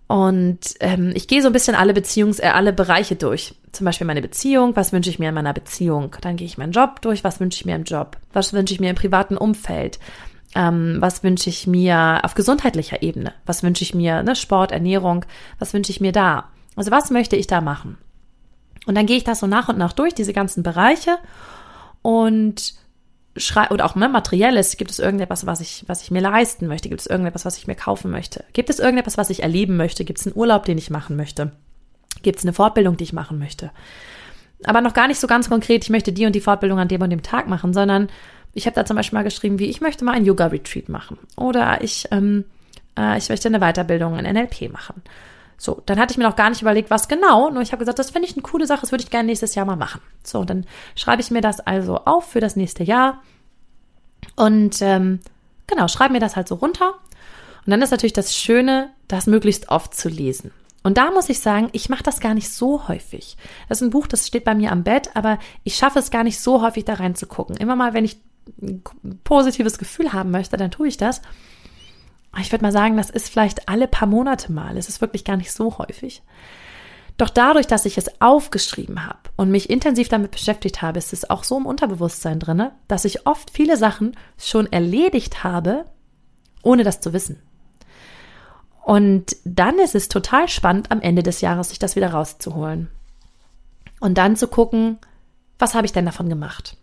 Und 0.07 0.59
ähm, 0.81 1.11
ich 1.15 1.27
gehe 1.27 1.41
so 1.41 1.47
ein 1.47 1.53
bisschen 1.53 1.75
alle 1.75 1.93
Beziehungs-, 1.93 2.39
äh, 2.39 2.47
alle 2.47 2.73
Bereiche 2.73 3.15
durch. 3.15 3.55
Zum 3.71 3.85
Beispiel 3.85 4.05
meine 4.05 4.21
Beziehung, 4.21 4.75
was 4.75 4.93
wünsche 4.93 5.09
ich 5.09 5.17
mir 5.17 5.29
in 5.29 5.35
meiner 5.35 5.53
Beziehung? 5.53 6.15
Dann 6.21 6.35
gehe 6.35 6.45
ich 6.45 6.57
meinen 6.57 6.73
Job 6.73 7.01
durch, 7.01 7.23
was 7.23 7.39
wünsche 7.39 7.59
ich 7.59 7.65
mir 7.65 7.75
im 7.75 7.83
Job? 7.83 8.17
Was 8.31 8.53
wünsche 8.53 8.73
ich 8.73 8.79
mir 8.79 8.91
im 8.91 8.95
privaten 8.95 9.35
Umfeld? 9.35 9.99
Ähm, 10.53 10.97
was 10.99 11.23
wünsche 11.23 11.49
ich 11.49 11.65
mir 11.65 12.19
auf 12.23 12.35
gesundheitlicher 12.35 13.01
Ebene? 13.01 13.33
Was 13.45 13.63
wünsche 13.63 13.83
ich 13.83 13.95
mir, 13.95 14.21
ne, 14.21 14.35
Sport, 14.35 14.71
Ernährung, 14.71 15.25
was 15.57 15.73
wünsche 15.73 15.91
ich 15.91 16.01
mir 16.01 16.11
da? 16.11 16.49
Also 16.75 16.91
was 16.91 17.09
möchte 17.09 17.35
ich 17.35 17.47
da 17.47 17.61
machen? 17.61 17.97
Und 18.85 18.95
dann 18.95 19.07
gehe 19.07 19.17
ich 19.17 19.23
das 19.23 19.39
so 19.39 19.47
nach 19.47 19.69
und 19.69 19.77
nach 19.77 19.93
durch, 19.93 20.13
diese 20.13 20.33
ganzen 20.33 20.61
Bereiche 20.61 21.17
und 22.03 22.75
schrei 23.37 23.69
oder 23.69 23.85
auch 23.85 23.95
ne, 23.95 24.07
materielles, 24.07 24.77
gibt 24.77 24.91
es 24.91 24.99
irgendetwas, 24.99 25.45
was 25.45 25.59
ich, 25.59 25.83
was 25.87 26.01
ich 26.01 26.11
mir 26.11 26.21
leisten 26.21 26.67
möchte? 26.67 26.89
Gibt 26.89 27.01
es 27.01 27.07
irgendetwas, 27.07 27.45
was 27.45 27.57
ich 27.57 27.67
mir 27.67 27.75
kaufen 27.75 28.11
möchte? 28.11 28.45
Gibt 28.53 28.69
es 28.69 28.79
irgendetwas, 28.79 29.17
was 29.17 29.29
ich 29.29 29.43
erleben 29.43 29.77
möchte? 29.77 30.05
Gibt 30.05 30.19
es 30.19 30.27
einen 30.27 30.37
Urlaub, 30.37 30.65
den 30.65 30.77
ich 30.77 30.89
machen 30.89 31.15
möchte? 31.15 31.51
Gibt 32.21 32.39
es 32.39 32.45
eine 32.45 32.53
Fortbildung, 32.53 32.97
die 32.97 33.03
ich 33.03 33.13
machen 33.13 33.37
möchte? 33.37 33.71
Aber 34.63 34.81
noch 34.81 34.93
gar 34.93 35.07
nicht 35.07 35.19
so 35.19 35.27
ganz 35.27 35.49
konkret, 35.49 35.83
ich 35.83 35.89
möchte 35.89 36.13
die 36.13 36.25
und 36.25 36.33
die 36.33 36.41
Fortbildung 36.41 36.79
an 36.79 36.87
dem 36.87 37.01
und 37.01 37.09
dem 37.09 37.23
Tag 37.23 37.47
machen, 37.47 37.73
sondern 37.73 38.09
ich 38.53 38.65
habe 38.65 38.75
da 38.75 38.85
zum 38.85 38.95
Beispiel 38.95 39.19
mal 39.19 39.23
geschrieben, 39.23 39.59
wie 39.59 39.65
ich 39.65 39.81
möchte 39.81 40.05
mal 40.05 40.13
ein 40.13 40.25
Yoga-Retreat 40.25 40.87
machen. 40.87 41.17
Oder 41.35 41.83
ich, 41.83 42.07
ähm, 42.11 42.45
äh, 42.97 43.17
ich 43.17 43.27
möchte 43.27 43.49
eine 43.49 43.59
Weiterbildung 43.59 44.17
in 44.17 44.25
NLP 44.25 44.71
machen. 44.71 45.01
So, 45.57 45.81
dann 45.85 45.99
hatte 45.99 46.11
ich 46.11 46.17
mir 46.17 46.25
noch 46.25 46.35
gar 46.35 46.49
nicht 46.49 46.61
überlegt, 46.61 46.89
was 46.89 47.07
genau, 47.07 47.49
nur 47.49 47.61
ich 47.61 47.71
habe 47.71 47.79
gesagt, 47.79 47.99
das 47.99 48.11
finde 48.11 48.27
ich 48.27 48.35
eine 48.35 48.43
coole 48.43 48.67
Sache, 48.67 48.81
das 48.81 48.91
würde 48.91 49.03
ich 49.03 49.09
gerne 49.09 49.27
nächstes 49.27 49.55
Jahr 49.55 49.65
mal 49.65 49.75
machen. 49.75 50.01
So, 50.23 50.43
dann 50.43 50.65
schreibe 50.95 51.21
ich 51.21 51.31
mir 51.31 51.41
das 51.41 51.59
also 51.59 51.97
auf 51.99 52.29
für 52.29 52.41
das 52.41 52.55
nächste 52.55 52.83
Jahr 52.83 53.21
und 54.35 54.81
ähm, 54.81 55.19
genau, 55.67 55.87
schreibe 55.87 56.13
mir 56.13 56.19
das 56.19 56.35
halt 56.35 56.47
so 56.47 56.55
runter. 56.55 56.95
Und 57.65 57.71
dann 57.71 57.81
ist 57.81 57.91
natürlich 57.91 58.13
das 58.13 58.35
Schöne, 58.35 58.91
das 59.07 59.27
möglichst 59.27 59.69
oft 59.69 59.95
zu 59.95 60.09
lesen. 60.09 60.51
Und 60.83 60.99
da 60.99 61.09
muss 61.09 61.29
ich 61.29 61.39
sagen, 61.39 61.69
ich 61.71 61.89
mache 61.89 62.03
das 62.03 62.19
gar 62.19 62.35
nicht 62.35 62.51
so 62.51 62.87
häufig. 62.87 63.37
Das 63.67 63.79
ist 63.79 63.87
ein 63.87 63.89
Buch, 63.89 64.05
das 64.05 64.27
steht 64.27 64.43
bei 64.43 64.53
mir 64.53 64.71
am 64.71 64.83
Bett, 64.83 65.09
aber 65.15 65.39
ich 65.63 65.75
schaffe 65.75 65.97
es 65.97 66.11
gar 66.11 66.23
nicht 66.23 66.39
so 66.39 66.61
häufig 66.61 66.85
da 66.85 66.93
reinzugucken. 66.93 67.57
Immer 67.57 67.75
mal, 67.75 67.95
wenn 67.95 68.05
ich 68.05 68.17
ein 68.61 68.83
positives 69.23 69.79
Gefühl 69.79 70.13
haben 70.13 70.29
möchte, 70.29 70.57
dann 70.57 70.69
tue 70.69 70.87
ich 70.87 70.97
das 70.97 71.21
ich 72.41 72.51
würde 72.51 72.63
mal 72.63 72.71
sagen, 72.71 72.97
das 72.97 73.09
ist 73.09 73.29
vielleicht 73.29 73.69
alle 73.69 73.87
paar 73.87 74.07
Monate 74.07 74.51
mal. 74.51 74.77
Es 74.77 74.89
ist 74.89 75.01
wirklich 75.01 75.23
gar 75.23 75.37
nicht 75.37 75.51
so 75.51 75.77
häufig. 75.77 76.21
Doch 77.17 77.29
dadurch, 77.29 77.65
dass 77.65 77.85
ich 77.85 77.97
es 77.97 78.19
aufgeschrieben 78.19 79.05
habe 79.05 79.19
und 79.37 79.49
mich 79.49 79.69
intensiv 79.69 80.09
damit 80.09 80.31
beschäftigt 80.31 80.81
habe, 80.81 80.97
ist 80.99 81.13
es 81.13 81.29
auch 81.29 81.45
so 81.45 81.57
im 81.57 81.65
Unterbewusstsein 81.65 82.39
drinne, 82.39 82.73
dass 82.89 83.05
ich 83.05 83.25
oft 83.25 83.51
viele 83.51 83.77
Sachen 83.77 84.17
schon 84.37 84.71
erledigt 84.71 85.43
habe, 85.43 85.85
ohne 86.61 86.83
das 86.83 86.99
zu 86.99 87.13
wissen. 87.13 87.41
Und 88.83 89.37
dann 89.45 89.79
ist 89.79 89.95
es 89.95 90.09
total 90.09 90.49
spannend, 90.49 90.91
am 90.91 91.01
Ende 91.01 91.23
des 91.23 91.41
Jahres 91.41 91.69
sich 91.69 91.79
das 91.79 91.95
wieder 91.95 92.11
rauszuholen. 92.11 92.89
Und 94.01 94.17
dann 94.17 94.35
zu 94.35 94.47
gucken, 94.47 94.99
was 95.57 95.73
habe 95.73 95.85
ich 95.85 95.93
denn 95.93 96.05
davon 96.05 96.27
gemacht? 96.27 96.77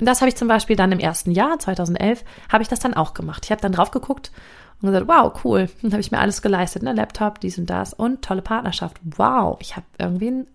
Und 0.00 0.06
das 0.06 0.20
habe 0.20 0.30
ich 0.30 0.36
zum 0.36 0.48
Beispiel 0.48 0.76
dann 0.76 0.92
im 0.92 0.98
ersten 0.98 1.30
Jahr, 1.30 1.58
2011, 1.58 2.24
habe 2.50 2.62
ich 2.62 2.68
das 2.68 2.80
dann 2.80 2.94
auch 2.94 3.14
gemacht. 3.14 3.44
Ich 3.44 3.50
habe 3.50 3.60
dann 3.60 3.72
drauf 3.72 3.90
geguckt 3.90 4.32
und 4.80 4.90
gesagt, 4.90 5.08
wow, 5.08 5.32
cool, 5.44 5.68
dann 5.82 5.92
habe 5.92 6.00
ich 6.00 6.10
mir 6.10 6.18
alles 6.18 6.42
geleistet, 6.42 6.82
ne, 6.82 6.92
Laptop, 6.92 7.40
dies 7.40 7.58
und 7.58 7.70
das 7.70 7.94
und 7.94 8.22
tolle 8.22 8.42
Partnerschaft. 8.42 9.00
Wow, 9.02 9.58
ich 9.60 9.76
habe 9.76 9.86
irgendwie 9.98 10.28
einen, 10.28 10.46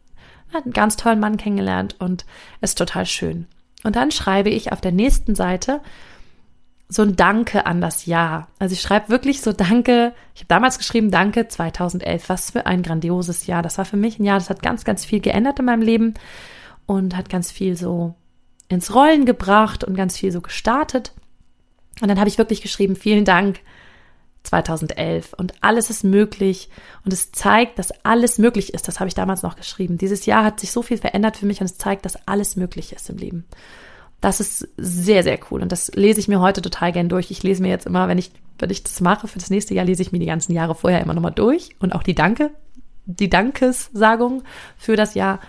einen 0.53 0.73
ganz 0.73 0.97
tollen 0.97 1.19
Mann 1.19 1.37
kennengelernt 1.37 1.95
und 1.99 2.25
es 2.61 2.71
ist 2.71 2.77
total 2.77 3.05
schön. 3.05 3.47
Und 3.83 3.95
dann 3.95 4.11
schreibe 4.11 4.49
ich 4.49 4.71
auf 4.71 4.81
der 4.81 4.91
nächsten 4.91 5.35
Seite 5.35 5.81
so 6.91 7.03
ein 7.03 7.15
Danke 7.15 7.67
an 7.67 7.81
das 7.81 8.07
Jahr. 8.07 8.47
Also 8.57 8.73
ich 8.73 8.81
schreibe 8.81 9.09
wirklich 9.09 9.41
so 9.41 9.53
Danke. 9.53 10.13
Ich 10.33 10.41
habe 10.41 10.47
damals 10.47 10.79
geschrieben 10.79 11.11
Danke 11.11 11.47
2011. 11.47 12.29
Was 12.29 12.51
für 12.51 12.65
ein 12.65 12.81
grandioses 12.81 13.45
Jahr. 13.45 13.61
Das 13.61 13.77
war 13.77 13.85
für 13.85 13.95
mich 13.95 14.19
ein 14.19 14.25
Jahr, 14.25 14.39
das 14.39 14.49
hat 14.49 14.63
ganz, 14.63 14.83
ganz 14.83 15.05
viel 15.05 15.19
geändert 15.19 15.59
in 15.59 15.65
meinem 15.65 15.83
Leben 15.83 16.15
und 16.87 17.15
hat 17.15 17.29
ganz 17.29 17.51
viel 17.51 17.77
so 17.77 18.15
ins 18.69 18.93
Rollen 18.93 19.25
gebracht 19.25 19.83
und 19.83 19.95
ganz 19.95 20.17
viel 20.17 20.31
so 20.31 20.41
gestartet. 20.41 21.13
Und 22.01 22.07
dann 22.07 22.19
habe 22.19 22.29
ich 22.29 22.39
wirklich 22.39 22.61
geschrieben, 22.61 22.95
vielen 22.95 23.25
Dank 23.25 23.59
2011 24.43 25.33
und 25.33 25.53
alles 25.61 25.89
ist 25.89 26.03
möglich 26.03 26.69
und 27.05 27.13
es 27.13 27.31
zeigt, 27.31 27.77
dass 27.77 27.91
alles 28.03 28.37
möglich 28.37 28.73
ist. 28.73 28.87
Das 28.87 28.99
habe 28.99 29.07
ich 29.07 29.13
damals 29.13 29.43
noch 29.43 29.55
geschrieben. 29.55 29.97
Dieses 29.97 30.25
Jahr 30.25 30.43
hat 30.43 30.59
sich 30.59 30.71
so 30.71 30.81
viel 30.81 30.97
verändert 30.97 31.37
für 31.37 31.45
mich 31.45 31.59
und 31.59 31.65
es 31.65 31.77
zeigt, 31.77 32.05
dass 32.05 32.27
alles 32.27 32.55
möglich 32.55 32.93
ist 32.93 33.09
im 33.09 33.17
Leben. 33.17 33.45
Das 34.21 34.39
ist 34.39 34.67
sehr, 34.77 35.23
sehr 35.23 35.39
cool 35.49 35.61
und 35.61 35.71
das 35.71 35.91
lese 35.93 36.19
ich 36.19 36.27
mir 36.27 36.39
heute 36.39 36.61
total 36.61 36.91
gern 36.91 37.09
durch. 37.09 37.31
Ich 37.31 37.43
lese 37.43 37.61
mir 37.61 37.69
jetzt 37.69 37.85
immer, 37.85 38.07
wenn 38.07 38.17
ich, 38.17 38.31
wenn 38.57 38.69
ich 38.69 38.83
das 38.83 39.01
mache 39.01 39.27
für 39.27 39.39
das 39.39 39.49
nächste 39.49 39.73
Jahr, 39.73 39.85
lese 39.85 40.01
ich 40.01 40.11
mir 40.11 40.19
die 40.19 40.25
ganzen 40.25 40.53
Jahre 40.53 40.75
vorher 40.75 41.01
immer 41.01 41.13
nochmal 41.13 41.33
durch 41.33 41.75
und 41.79 41.93
auch 41.93 42.03
die 42.03 42.15
Danke, 42.15 42.51
die 43.05 43.29
Dankessagung 43.29 44.43
für 44.77 44.95
das 44.95 45.13
Jahr. 45.13 45.39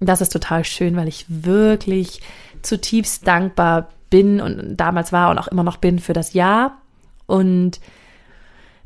Das 0.00 0.20
ist 0.20 0.32
total 0.32 0.64
schön, 0.64 0.96
weil 0.96 1.08
ich 1.08 1.24
wirklich 1.28 2.20
zutiefst 2.62 3.26
dankbar 3.26 3.88
bin 4.10 4.40
und 4.40 4.76
damals 4.76 5.12
war 5.12 5.30
und 5.30 5.38
auch 5.38 5.48
immer 5.48 5.62
noch 5.62 5.78
bin 5.78 5.98
für 5.98 6.12
das 6.12 6.32
Jahr 6.32 6.78
und 7.26 7.80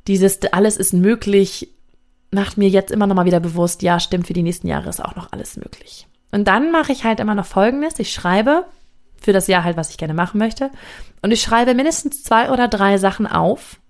dieses 0.06 0.40
alles 0.52 0.76
ist 0.76 0.92
möglich 0.92 1.68
macht 2.32 2.58
mir 2.58 2.68
jetzt 2.68 2.90
immer 2.90 3.06
noch 3.06 3.16
mal 3.16 3.24
wieder 3.24 3.40
bewusst, 3.40 3.82
ja, 3.82 3.98
stimmt, 3.98 4.26
für 4.26 4.32
die 4.32 4.42
nächsten 4.42 4.68
Jahre 4.68 4.88
ist 4.88 5.04
auch 5.04 5.16
noch 5.16 5.32
alles 5.32 5.56
möglich. 5.56 6.06
Und 6.30 6.46
dann 6.46 6.70
mache 6.70 6.92
ich 6.92 7.04
halt 7.04 7.20
immer 7.20 7.34
noch 7.34 7.46
Folgendes. 7.46 7.98
Ich 7.98 8.12
schreibe 8.12 8.66
für 9.20 9.32
das 9.32 9.48
Jahr 9.48 9.64
halt, 9.64 9.76
was 9.76 9.90
ich 9.90 9.98
gerne 9.98 10.14
machen 10.14 10.38
möchte. 10.38 10.70
Und 11.22 11.32
ich 11.32 11.42
schreibe 11.42 11.74
mindestens 11.74 12.22
zwei 12.22 12.50
oder 12.50 12.68
drei 12.68 12.98
Sachen 12.98 13.26
auf, 13.26 13.80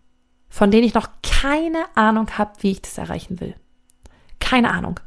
von 0.49 0.71
denen 0.71 0.85
ich 0.85 0.95
noch 0.95 1.09
keine 1.23 1.85
Ahnung 1.95 2.29
habe, 2.39 2.53
wie 2.61 2.73
ich 2.73 2.83
das 2.83 2.99
erreichen 2.99 3.41
will. 3.41 3.55
Keine 4.41 4.71
Ahnung. 4.71 4.99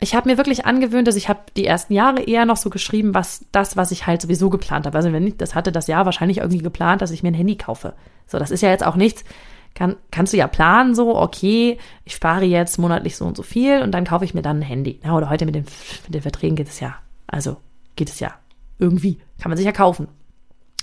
Ich 0.00 0.14
habe 0.14 0.30
mir 0.30 0.38
wirklich 0.38 0.64
angewöhnt, 0.64 1.06
dass 1.06 1.14
ich 1.14 1.28
habe 1.28 1.40
die 1.56 1.66
ersten 1.66 1.92
Jahre 1.92 2.22
eher 2.22 2.46
noch 2.46 2.56
so 2.56 2.70
geschrieben, 2.70 3.14
was 3.14 3.44
das, 3.52 3.76
was 3.76 3.90
ich 3.90 4.06
halt 4.06 4.22
sowieso 4.22 4.48
geplant 4.48 4.86
habe. 4.86 4.96
Also 4.96 5.12
wenn 5.12 5.26
ich 5.26 5.36
das 5.36 5.54
hatte 5.54 5.72
das 5.72 5.88
Jahr 5.88 6.06
wahrscheinlich 6.06 6.38
irgendwie 6.38 6.58
geplant, 6.58 7.02
dass 7.02 7.10
ich 7.10 7.22
mir 7.22 7.28
ein 7.28 7.34
Handy 7.34 7.56
kaufe. 7.56 7.92
So, 8.26 8.38
das 8.38 8.50
ist 8.50 8.62
ja 8.62 8.70
jetzt 8.70 8.84
auch 8.84 8.96
nichts. 8.96 9.24
Kann, 9.74 9.96
kannst 10.10 10.32
du 10.32 10.36
ja 10.36 10.46
planen, 10.46 10.94
so, 10.94 11.16
okay, 11.16 11.78
ich 12.04 12.14
spare 12.14 12.44
jetzt 12.44 12.78
monatlich 12.78 13.16
so 13.16 13.24
und 13.24 13.36
so 13.36 13.42
viel 13.42 13.82
und 13.82 13.92
dann 13.92 14.04
kaufe 14.04 14.24
ich 14.24 14.34
mir 14.34 14.42
dann 14.42 14.58
ein 14.58 14.62
Handy. 14.62 15.00
Ja, 15.04 15.16
oder 15.16 15.30
heute 15.30 15.46
mit 15.46 15.54
den, 15.54 15.64
mit 16.04 16.14
den 16.14 16.22
Verträgen 16.22 16.56
geht 16.56 16.68
es 16.68 16.80
ja. 16.80 16.96
Also 17.26 17.56
geht 17.96 18.08
es 18.08 18.20
ja 18.20 18.34
irgendwie. 18.78 19.18
Kann 19.40 19.50
man 19.50 19.56
sich 19.56 19.66
ja 19.66 19.72
kaufen, 19.72 20.08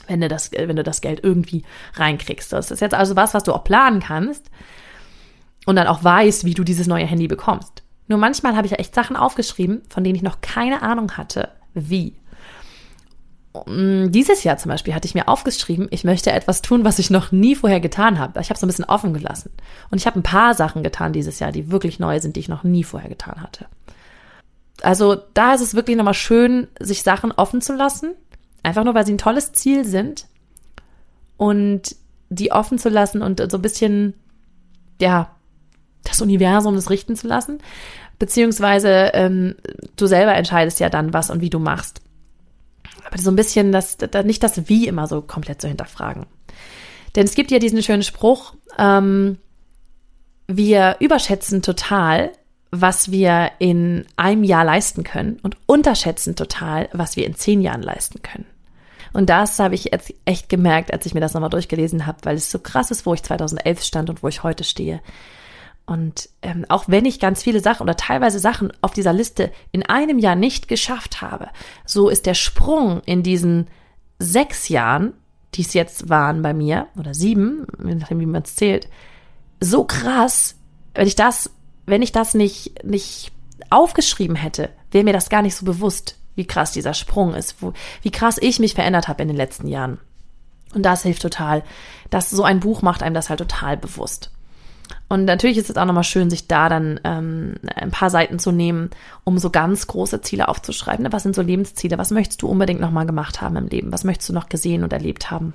wenn 0.08 0.22
du 0.22 0.28
das, 0.28 0.52
wenn 0.52 0.76
du 0.76 0.84
das 0.84 1.02
Geld 1.02 1.24
irgendwie 1.24 1.64
reinkriegst. 1.96 2.54
Das 2.54 2.72
ist 2.72 2.80
jetzt 2.80 2.96
also 2.96 3.16
was, 3.16 3.34
was 3.34 3.44
du 3.44 3.54
auch 3.54 3.64
planen 3.64 4.00
kannst 4.00 4.50
und 5.66 5.76
dann 5.76 5.88
auch 5.88 6.04
weißt, 6.04 6.46
wie 6.46 6.54
du 6.54 6.64
dieses 6.64 6.88
neue 6.88 7.06
Handy 7.06 7.28
bekommst. 7.28 7.84
Nur 8.08 8.18
manchmal 8.18 8.56
habe 8.56 8.66
ich 8.66 8.72
ja 8.72 8.78
echt 8.78 8.96
Sachen 8.96 9.16
aufgeschrieben, 9.16 9.82
von 9.90 10.04
denen 10.04 10.16
ich 10.16 10.24
noch 10.24 10.42
keine 10.42 10.82
Ahnung 10.82 11.18
hatte, 11.18 11.50
wie. 11.74 12.16
Mm, 13.66 14.12
dieses 14.12 14.44
Jahr 14.44 14.58
zum 14.58 14.70
Beispiel 14.70 14.94
hatte 14.94 15.08
ich 15.08 15.16
mir 15.16 15.28
aufgeschrieben, 15.28 15.88
ich 15.92 16.04
möchte 16.04 16.32
etwas 16.32 16.62
tun, 16.62 16.84
was 16.84 17.00
ich 17.00 17.10
noch 17.10 17.32
nie 17.32 17.56
vorher 17.56 17.80
getan 17.80 18.20
habe. 18.20 18.40
Ich 18.40 18.50
habe 18.50 18.58
es 18.58 18.64
ein 18.64 18.68
bisschen 18.68 18.86
offen 18.86 19.14
gelassen. 19.14 19.52
Und 19.90 19.98
ich 19.98 20.06
habe 20.06 20.20
ein 20.20 20.24
paar 20.24 20.54
Sachen 20.54 20.84
getan 20.84 21.14
dieses 21.14 21.40
Jahr, 21.40 21.52
die 21.52 21.72
wirklich 21.72 22.00
neu 22.00 22.20
sind, 22.20 22.36
die 22.36 22.42
ich 22.42 22.50
noch 22.50 22.64
nie 22.64 22.84
vorher 22.84 23.10
getan 23.10 23.42
hatte. 23.42 23.66
Also 24.82 25.18
da 25.34 25.54
ist 25.54 25.62
es 25.62 25.76
wirklich 25.76 25.98
nochmal 25.98 26.14
schön, 26.14 26.68
sich 26.80 27.04
Sachen 27.04 27.32
offen 27.32 27.62
zu 27.62 27.74
lassen. 27.74 28.14
Einfach 28.64 28.84
nur, 28.84 28.94
weil 28.94 29.06
sie 29.06 29.14
ein 29.14 29.18
tolles 29.18 29.54
Ziel 29.54 29.86
sind. 29.86 30.28
Und 31.38 31.96
die 32.30 32.52
offen 32.52 32.78
zu 32.78 32.90
lassen 32.90 33.22
und 33.22 33.40
so 33.52 33.58
ein 33.58 33.62
bisschen, 33.62 34.14
ja, 35.02 35.30
das 36.04 36.22
Universum 36.22 36.76
das 36.76 36.90
richten 36.90 37.16
zu 37.16 37.28
lassen. 37.28 37.60
Beziehungsweise 38.20 39.12
ähm, 39.14 39.56
du 39.96 40.08
selber 40.08 40.34
entscheidest 40.34 40.80
ja 40.80 40.90
dann, 40.90 41.14
was 41.14 41.30
und 41.30 41.42
wie 41.42 41.50
du 41.50 41.60
machst. 41.60 42.02
Aber 43.08 43.18
so 43.18 43.32
ein 43.32 43.36
bisschen 43.36 43.72
das, 43.72 43.98
das 43.98 44.26
nicht 44.26 44.44
das 44.44 44.68
Wie 44.68 44.88
immer 44.88 45.08
so 45.08 45.22
komplett 45.22 45.62
zu 45.62 45.68
hinterfragen. 45.68 46.26
Denn 47.16 47.26
es 47.26 47.36
gibt 47.36 47.52
ja 47.52 47.60
diesen 47.60 47.82
schönen 47.82 48.04
Spruch, 48.04 48.54
ähm, 48.78 49.38
wir 50.48 50.98
überschätzen 51.00 51.62
total, 51.62 52.32
was 52.72 53.12
wir 53.12 53.52
in 53.60 54.06
einem 54.18 54.44
Jahr 54.44 54.66
leisten 54.66 55.04
können 55.04 55.40
und 55.42 55.58
unterschätzen 55.66 56.36
total, 56.36 56.90
was 56.94 57.16
wir 57.16 57.26
in 57.26 57.36
zehn 57.36 57.62
Jahren 57.62 57.82
leisten 57.82 58.22
können. 58.22 58.46
Und 59.14 59.30
das 59.30 59.58
habe 59.60 59.74
ich 59.74 59.86
jetzt 59.86 60.14
echt 60.26 60.50
gemerkt, 60.50 60.94
als 60.94 61.06
ich 61.06 61.14
mir 61.14 61.22
das 61.22 61.34
nochmal 61.34 61.50
durchgelesen 61.50 62.06
habe, 62.06 62.20
weil 62.24 62.36
es 62.36 62.52
so 62.52 62.60
krass 62.60 62.92
ist, 62.92 63.06
wo 63.06 63.14
ich 63.14 63.24
2011 63.24 63.84
stand 63.84 64.10
und 64.10 64.22
wo 64.22 64.28
ich 64.28 64.44
heute 64.44 64.64
stehe. 64.64 65.02
Und 65.88 66.30
ähm, 66.42 66.66
auch 66.68 66.84
wenn 66.88 67.06
ich 67.06 67.18
ganz 67.18 67.42
viele 67.42 67.62
Sachen 67.62 67.84
oder 67.84 67.96
teilweise 67.96 68.40
Sachen 68.40 68.74
auf 68.82 68.92
dieser 68.92 69.14
Liste 69.14 69.54
in 69.72 69.84
einem 69.84 70.20
Jahr 70.20 70.36
nicht 70.36 70.68
geschafft 70.68 71.22
habe, 71.22 71.48
so 71.86 72.10
ist 72.10 72.26
der 72.26 72.34
Sprung 72.34 73.02
in 73.06 73.24
diesen 73.24 73.68
sechs 74.20 74.68
Jahren, 74.68 75.14
die 75.54 75.62
es 75.62 75.74
jetzt 75.74 76.10
waren 76.10 76.42
bei 76.42 76.54
mir, 76.54 76.88
oder 76.98 77.14
sieben, 77.14 77.66
je 77.84 77.96
nachdem 77.96 78.20
wie 78.20 78.26
man 78.26 78.44
es 78.44 78.58
zählt, 78.58 78.90
so 79.62 79.86
krass, 79.86 80.58
wenn 80.94 81.08
ich 81.08 81.16
das, 81.16 81.52
wenn 81.86 82.02
ich 82.02 82.12
das 82.12 82.34
nicht, 82.34 82.84
nicht 82.84 83.32
aufgeschrieben 83.70 84.36
hätte, 84.36 84.70
wäre 84.92 85.06
mir 85.06 85.14
das 85.14 85.30
gar 85.30 85.42
nicht 85.42 85.56
so 85.56 85.66
bewusst, 85.66 86.20
wie 86.36 86.46
krass 86.46 86.74
dieser 86.74 86.94
Sprung 86.94 87.34
ist, 87.34 87.62
wo, 87.62 87.72
wie 88.02 88.12
krass 88.12 88.38
ich 88.42 88.60
mich 88.60 88.74
verändert 88.74 89.08
habe 89.08 89.22
in 89.22 89.30
den 89.30 89.38
letzten 89.38 89.68
Jahren. 89.68 90.00
Und 90.76 90.84
das 90.84 91.04
hilft 91.04 91.22
total. 91.22 91.64
dass 92.10 92.30
so 92.30 92.44
ein 92.44 92.60
Buch 92.60 92.82
macht 92.82 93.04
einem 93.04 93.16
das 93.16 93.30
halt 93.30 93.40
total 93.40 93.78
bewusst. 93.78 94.32
Und 95.10 95.26
natürlich 95.26 95.58
ist 95.58 95.70
es 95.70 95.78
auch 95.78 95.86
nochmal 95.86 96.04
schön, 96.04 96.30
sich 96.30 96.48
da 96.48 96.68
dann 96.68 97.00
ähm, 97.04 97.56
ein 97.76 97.92
paar 97.92 98.10
Seiten 98.10 98.40
zu 98.40 98.52
nehmen, 98.52 98.90
um 99.24 99.38
so 99.38 99.50
ganz 99.50 99.88
große 99.88 100.22
Ziele 100.22 100.50
aufzuschreiben. 100.50 101.04
Ne, 101.04 101.14
was 101.14 101.24
sind 101.24 101.36
so 101.36 101.42
Lebensziele? 101.42 101.98
Was 101.98 102.12
möchtest 102.12 102.42
du 102.42 102.48
unbedingt 102.48 102.82
nochmal 102.82 103.06
gemacht 103.06 103.42
haben 103.42 103.56
im 103.56 103.68
Leben? 103.68 103.94
Was 103.94 104.04
möchtest 104.04 104.30
du 104.30 104.34
noch 104.34 104.50
gesehen 104.50 104.84
und 104.84 104.92
erlebt 104.92 105.32
haben? 105.32 105.54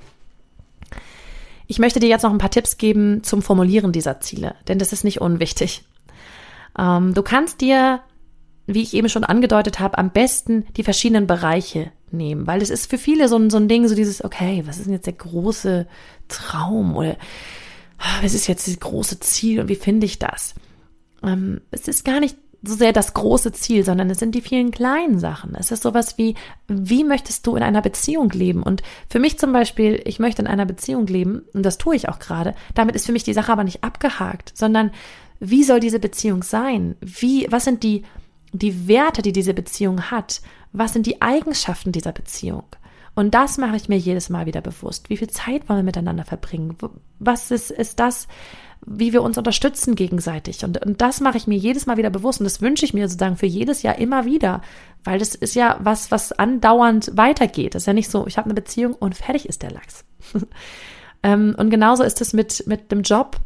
Ich 1.67 1.79
möchte 1.79 2.01
dir 2.01 2.09
jetzt 2.09 2.23
noch 2.23 2.33
ein 2.33 2.39
paar 2.39 2.51
Tipps 2.51 2.79
geben 2.79 3.23
zum 3.23 3.43
Formulieren 3.43 3.93
dieser 3.93 4.21
Ziele, 4.21 4.55
denn 4.69 4.79
das 4.79 4.93
ist 4.93 5.05
nicht 5.05 5.21
unwichtig. 5.21 5.85
Ähm, 6.79 7.15
du 7.15 7.23
kannst 7.23 7.61
dir, 7.61 8.01
wie 8.67 8.83
ich 8.83 8.95
eben 8.95 9.09
schon 9.09 9.25
angedeutet 9.25 9.81
habe, 9.81 9.99
am 9.99 10.11
besten 10.11 10.67
die 10.77 10.83
verschiedenen 10.83 11.27
Bereiche 11.27 11.93
nehmen, 12.11 12.47
weil 12.47 12.63
es 12.63 12.71
ist 12.71 12.91
für 12.91 12.99
viele 12.99 13.29
so 13.29 13.37
ein, 13.37 13.51
so 13.51 13.57
ein 13.57 13.69
Ding, 13.69 13.87
so 13.89 13.95
dieses, 13.95 14.25
okay, 14.25 14.63
was 14.67 14.79
ist 14.79 14.87
denn 14.87 14.93
jetzt 14.93 15.07
der 15.07 15.15
große 15.15 15.87
Traum 16.29 16.97
oder 16.97 17.17
was 18.23 18.35
ist 18.35 18.47
jetzt 18.47 18.67
das 18.67 18.81
große 18.81 19.21
Ziel 19.21 19.61
und 19.61 19.69
wie 19.69 19.77
finde 19.77 20.07
ich 20.07 20.19
das? 20.19 20.55
Ähm, 21.23 21.61
es 21.71 21.89
ist 21.89 22.05
gar 22.05 22.21
nicht 22.21 22.37
so 22.63 22.75
sehr 22.75 22.93
das 22.93 23.13
große 23.15 23.53
Ziel, 23.53 23.85
sondern 23.85 24.09
es 24.11 24.19
sind 24.19 24.35
die 24.35 24.41
vielen 24.41 24.71
kleinen 24.71 25.19
Sachen. 25.19 25.55
Es 25.57 25.73
ist 25.73 25.83
sowas 25.83 26.17
wie, 26.17 26.37
wie 26.69 27.03
möchtest 27.03 27.47
du 27.47 27.57
in 27.57 27.63
einer 27.63 27.83
Beziehung 27.83 28.31
leben? 28.31 28.63
Und 28.63 28.83
für 29.09 29.19
mich 29.19 29.39
zum 29.39 29.53
Beispiel, 29.53 30.01
ich 30.05 30.21
möchte 30.21 30.43
in 30.43 30.49
einer 30.49 30.67
Beziehung 30.67 31.07
leben, 31.09 31.43
und 31.55 31.65
das 31.65 31.79
tue 31.79 31.97
ich 31.97 32.09
auch 32.09 32.21
gerade. 32.21 32.55
Damit 32.75 32.95
ist 32.95 33.07
für 33.07 33.13
mich 33.13 33.25
die 33.25 33.35
Sache 33.35 33.51
aber 33.51 33.65
nicht 33.65 33.83
abgehakt, 33.83 34.57
sondern 34.57 34.93
wie 35.41 35.65
soll 35.65 35.81
diese 35.81 35.99
Beziehung 35.99 36.45
sein? 36.45 36.95
Wie, 37.01 37.49
was 37.51 37.65
sind 37.65 37.83
die, 37.83 38.05
die 38.53 38.87
Werte, 38.87 39.23
die 39.23 39.33
diese 39.33 39.55
Beziehung 39.55 40.13
hat? 40.13 40.41
Was 40.73 40.93
sind 40.93 41.07
die 41.07 41.21
Eigenschaften 41.21 41.91
dieser 41.91 42.13
Beziehung? 42.13 42.65
Und 43.15 43.35
das 43.35 43.59
mache 43.59 43.77
ich 43.77 43.89
mir 43.89 43.99
jedes 43.99 44.31
Mal 44.31 44.47
wieder 44.47 44.63
bewusst. 44.63 45.11
Wie 45.11 45.17
viel 45.17 45.29
Zeit 45.29 45.69
wollen 45.69 45.81
wir 45.81 45.85
miteinander 45.85 46.25
verbringen? 46.25 46.77
Was 47.19 47.51
ist, 47.51 47.71
ist 47.71 48.01
das, 48.01 48.27
wie 48.87 49.13
wir 49.13 49.23
uns 49.23 49.37
unterstützen 49.37 49.95
gegenseitig? 49.95 50.65
Und, 50.65 50.85
und 50.85 51.01
das 51.03 51.21
mache 51.21 51.37
ich 51.37 51.47
mir 51.47 51.59
jedes 51.59 51.85
Mal 51.85 51.99
wieder 51.99 52.11
bewusst. 52.11 52.41
Und 52.41 52.45
das 52.45 52.63
wünsche 52.63 52.87
ich 52.87 52.95
mir 52.95 53.09
sozusagen 53.09 53.37
für 53.37 53.47
jedes 53.47 53.83
Jahr 53.83 53.99
immer 53.99 54.25
wieder. 54.25 54.63
Weil 55.05 55.19
das 55.19 55.35
ist 55.35 55.55
ja 55.55 55.79
was, 55.81 56.11
was 56.11 56.33
andauernd 56.33 57.11
weitergeht. 57.15 57.75
Das 57.75 57.83
ist 57.83 57.87
ja 57.87 57.93
nicht 57.93 58.11
so, 58.11 58.27
ich 58.27 58.39
habe 58.39 58.47
eine 58.47 58.55
Beziehung 58.55 58.95
und 58.95 59.15
fertig 59.15 59.49
ist 59.49 59.63
der 59.63 59.73
Lachs. 59.73 60.05
Ähm, 61.25 61.55
und 61.57 61.71
genauso 61.71 62.03
ist 62.03 62.21
es 62.21 62.33
mit, 62.33 62.67
mit 62.67 62.91
dem 62.91 63.03
Job 63.03 63.39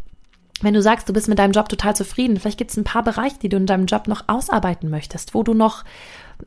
wenn 0.63 0.73
du 0.73 0.81
sagst, 0.81 1.09
du 1.09 1.13
bist 1.13 1.29
mit 1.29 1.39
deinem 1.39 1.53
Job 1.53 1.69
total 1.69 1.95
zufrieden, 1.95 2.39
vielleicht 2.39 2.59
gibt 2.59 2.71
es 2.71 2.77
ein 2.77 2.85
paar 2.85 3.03
Bereiche, 3.03 3.39
die 3.39 3.49
du 3.49 3.59
in 3.59 3.67
deinem 3.67 3.87
Job 3.87 4.09
noch 4.09 4.25
ausarbeiten 4.27 4.89
möchtest, 4.89 5.35
wo 5.35 5.43
du 5.43 5.53
noch 5.53 5.85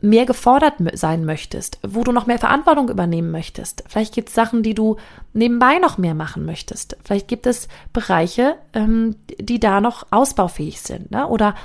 mehr 0.02 0.26
gefordert 0.26 0.76
sein 0.94 1.26
möchtest, 1.26 1.80
wo 1.88 2.04
du 2.04 2.12
noch 2.12 2.28
mehr 2.28 2.40
Verantwortung 2.40 2.90
übernehmen 2.90 3.32
möchtest. 3.32 3.84
Vielleicht 3.88 4.14
gibt 4.14 4.30
es 4.30 4.36
Sachen, 4.36 4.64
die 4.64 4.74
du 4.74 4.98
nebenbei 5.34 5.80
noch 5.80 5.98
mehr 5.98 6.14
machen 6.14 6.46
möchtest. 6.46 6.98
Vielleicht 7.04 7.28
gibt 7.28 7.46
es 7.46 7.68
Bereiche, 7.92 8.56
ähm, 8.74 9.16
die 9.40 9.60
da 9.60 9.82
noch 9.82 10.08
ausbaufähig 10.12 10.82
sind. 10.82 11.12
Ne? 11.12 11.28
Oder 11.28 11.56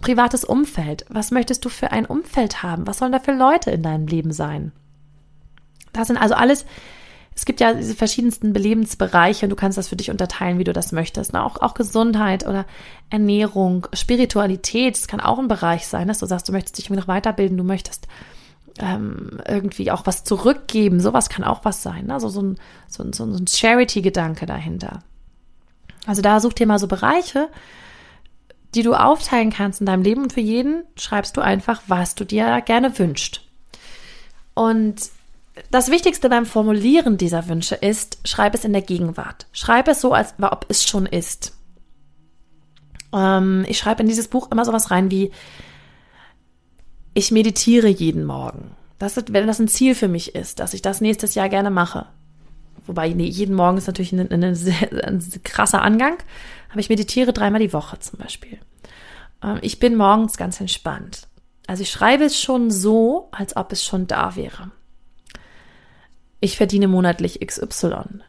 privates 0.00 0.44
Umfeld. 0.44 1.04
Was 1.08 1.30
möchtest 1.30 1.64
du 1.64 1.68
für 1.68 1.92
ein 1.92 2.06
Umfeld 2.06 2.62
haben? 2.62 2.86
Was 2.86 2.98
sollen 2.98 3.12
da 3.12 3.20
für 3.20 3.32
Leute 3.32 3.70
in 3.70 3.82
deinem 3.82 4.06
Leben 4.06 4.32
sein? 4.32 4.72
Das 5.92 6.08
sind 6.08 6.16
also 6.16 6.34
alles 6.34 6.66
es 7.36 7.44
gibt 7.44 7.60
ja 7.60 7.74
diese 7.74 7.94
verschiedensten 7.94 8.52
Belebensbereiche 8.52 9.46
und 9.46 9.50
du 9.50 9.56
kannst 9.56 9.76
das 9.76 9.88
für 9.88 9.96
dich 9.96 10.10
unterteilen, 10.10 10.58
wie 10.58 10.64
du 10.64 10.72
das 10.72 10.92
möchtest. 10.92 11.32
Ne? 11.32 11.44
Auch, 11.44 11.60
auch 11.60 11.74
Gesundheit 11.74 12.46
oder 12.46 12.64
Ernährung, 13.10 13.88
Spiritualität, 13.92 14.96
das 14.96 15.08
kann 15.08 15.20
auch 15.20 15.38
ein 15.38 15.48
Bereich 15.48 15.88
sein, 15.88 16.06
dass 16.06 16.20
du 16.20 16.26
sagst, 16.26 16.48
du 16.48 16.52
möchtest 16.52 16.78
dich 16.78 16.86
irgendwie 16.86 17.00
noch 17.00 17.08
weiterbilden, 17.08 17.56
du 17.56 17.64
möchtest 17.64 18.06
ähm, 18.78 19.40
irgendwie 19.46 19.90
auch 19.90 20.06
was 20.06 20.24
zurückgeben. 20.24 21.00
Sowas 21.00 21.28
kann 21.28 21.44
auch 21.44 21.64
was 21.64 21.82
sein. 21.82 22.10
Also 22.10 22.28
so 22.28 22.42
ein, 22.42 22.56
so 22.88 23.02
ein, 23.02 23.12
so 23.12 23.24
ein 23.24 23.46
Charity-Gedanke 23.46 24.46
dahinter. 24.46 25.00
Also 26.06 26.22
da 26.22 26.38
such 26.38 26.52
dir 26.52 26.66
mal 26.66 26.78
so 26.78 26.86
Bereiche, 26.86 27.48
die 28.74 28.82
du 28.82 28.94
aufteilen 28.94 29.50
kannst 29.50 29.80
in 29.80 29.86
deinem 29.86 30.02
Leben 30.02 30.22
und 30.22 30.32
für 30.32 30.40
jeden 30.40 30.84
schreibst 30.96 31.36
du 31.36 31.40
einfach, 31.40 31.82
was 31.86 32.14
du 32.14 32.24
dir 32.24 32.60
gerne 32.60 32.98
wünscht. 32.98 33.48
Und 34.54 35.10
das 35.70 35.90
Wichtigste 35.90 36.28
beim 36.28 36.46
Formulieren 36.46 37.16
dieser 37.16 37.48
Wünsche 37.48 37.76
ist, 37.76 38.18
schreib 38.24 38.54
es 38.54 38.64
in 38.64 38.72
der 38.72 38.82
Gegenwart. 38.82 39.46
Schreib 39.52 39.88
es 39.88 40.00
so, 40.00 40.12
als 40.12 40.34
ob 40.40 40.66
es 40.68 40.84
schon 40.84 41.06
ist. 41.06 41.56
Ähm, 43.12 43.64
ich 43.68 43.78
schreibe 43.78 44.02
in 44.02 44.08
dieses 44.08 44.28
Buch 44.28 44.50
immer 44.50 44.64
sowas 44.64 44.90
rein 44.90 45.10
wie, 45.10 45.30
ich 47.14 47.30
meditiere 47.30 47.86
jeden 47.86 48.24
Morgen. 48.24 48.72
Das 48.98 49.16
ist, 49.16 49.32
wenn 49.32 49.46
das 49.46 49.60
ein 49.60 49.68
Ziel 49.68 49.94
für 49.94 50.08
mich 50.08 50.34
ist, 50.34 50.58
dass 50.58 50.74
ich 50.74 50.82
das 50.82 51.00
nächstes 51.00 51.36
Jahr 51.36 51.48
gerne 51.48 51.70
mache. 51.70 52.06
Wobei, 52.86 53.08
nee, 53.10 53.26
jeden 53.26 53.54
Morgen 53.54 53.78
ist 53.78 53.86
natürlich 53.86 54.12
ein, 54.12 54.30
ein, 54.30 54.44
ein 54.44 55.42
krasser 55.44 55.82
Angang. 55.82 56.16
Aber 56.70 56.80
ich 56.80 56.88
meditiere 56.88 57.32
dreimal 57.32 57.60
die 57.60 57.72
Woche 57.72 58.00
zum 58.00 58.18
Beispiel. 58.18 58.58
Ähm, 59.42 59.58
ich 59.62 59.78
bin 59.78 59.94
morgens 59.94 60.36
ganz 60.36 60.60
entspannt. 60.60 61.28
Also 61.68 61.82
ich 61.82 61.90
schreibe 61.90 62.24
es 62.24 62.40
schon 62.40 62.72
so, 62.72 63.28
als 63.30 63.56
ob 63.56 63.70
es 63.70 63.84
schon 63.84 64.08
da 64.08 64.34
wäre 64.34 64.72
ich 66.44 66.56
verdiene 66.56 66.88
monatlich 66.88 67.40
XY. 67.44 68.20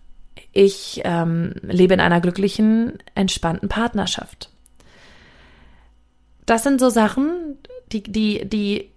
Ich 0.54 1.02
ähm, 1.04 1.54
lebe 1.62 1.94
in 1.94 2.00
einer 2.00 2.22
glücklichen, 2.22 2.94
entspannten 3.14 3.68
Partnerschaft. 3.68 4.50
Das 6.46 6.64
sind 6.64 6.80
so 6.80 6.90
Sachen, 6.90 7.58
die, 7.92 8.04
die, 8.04 8.48
die 8.48 8.90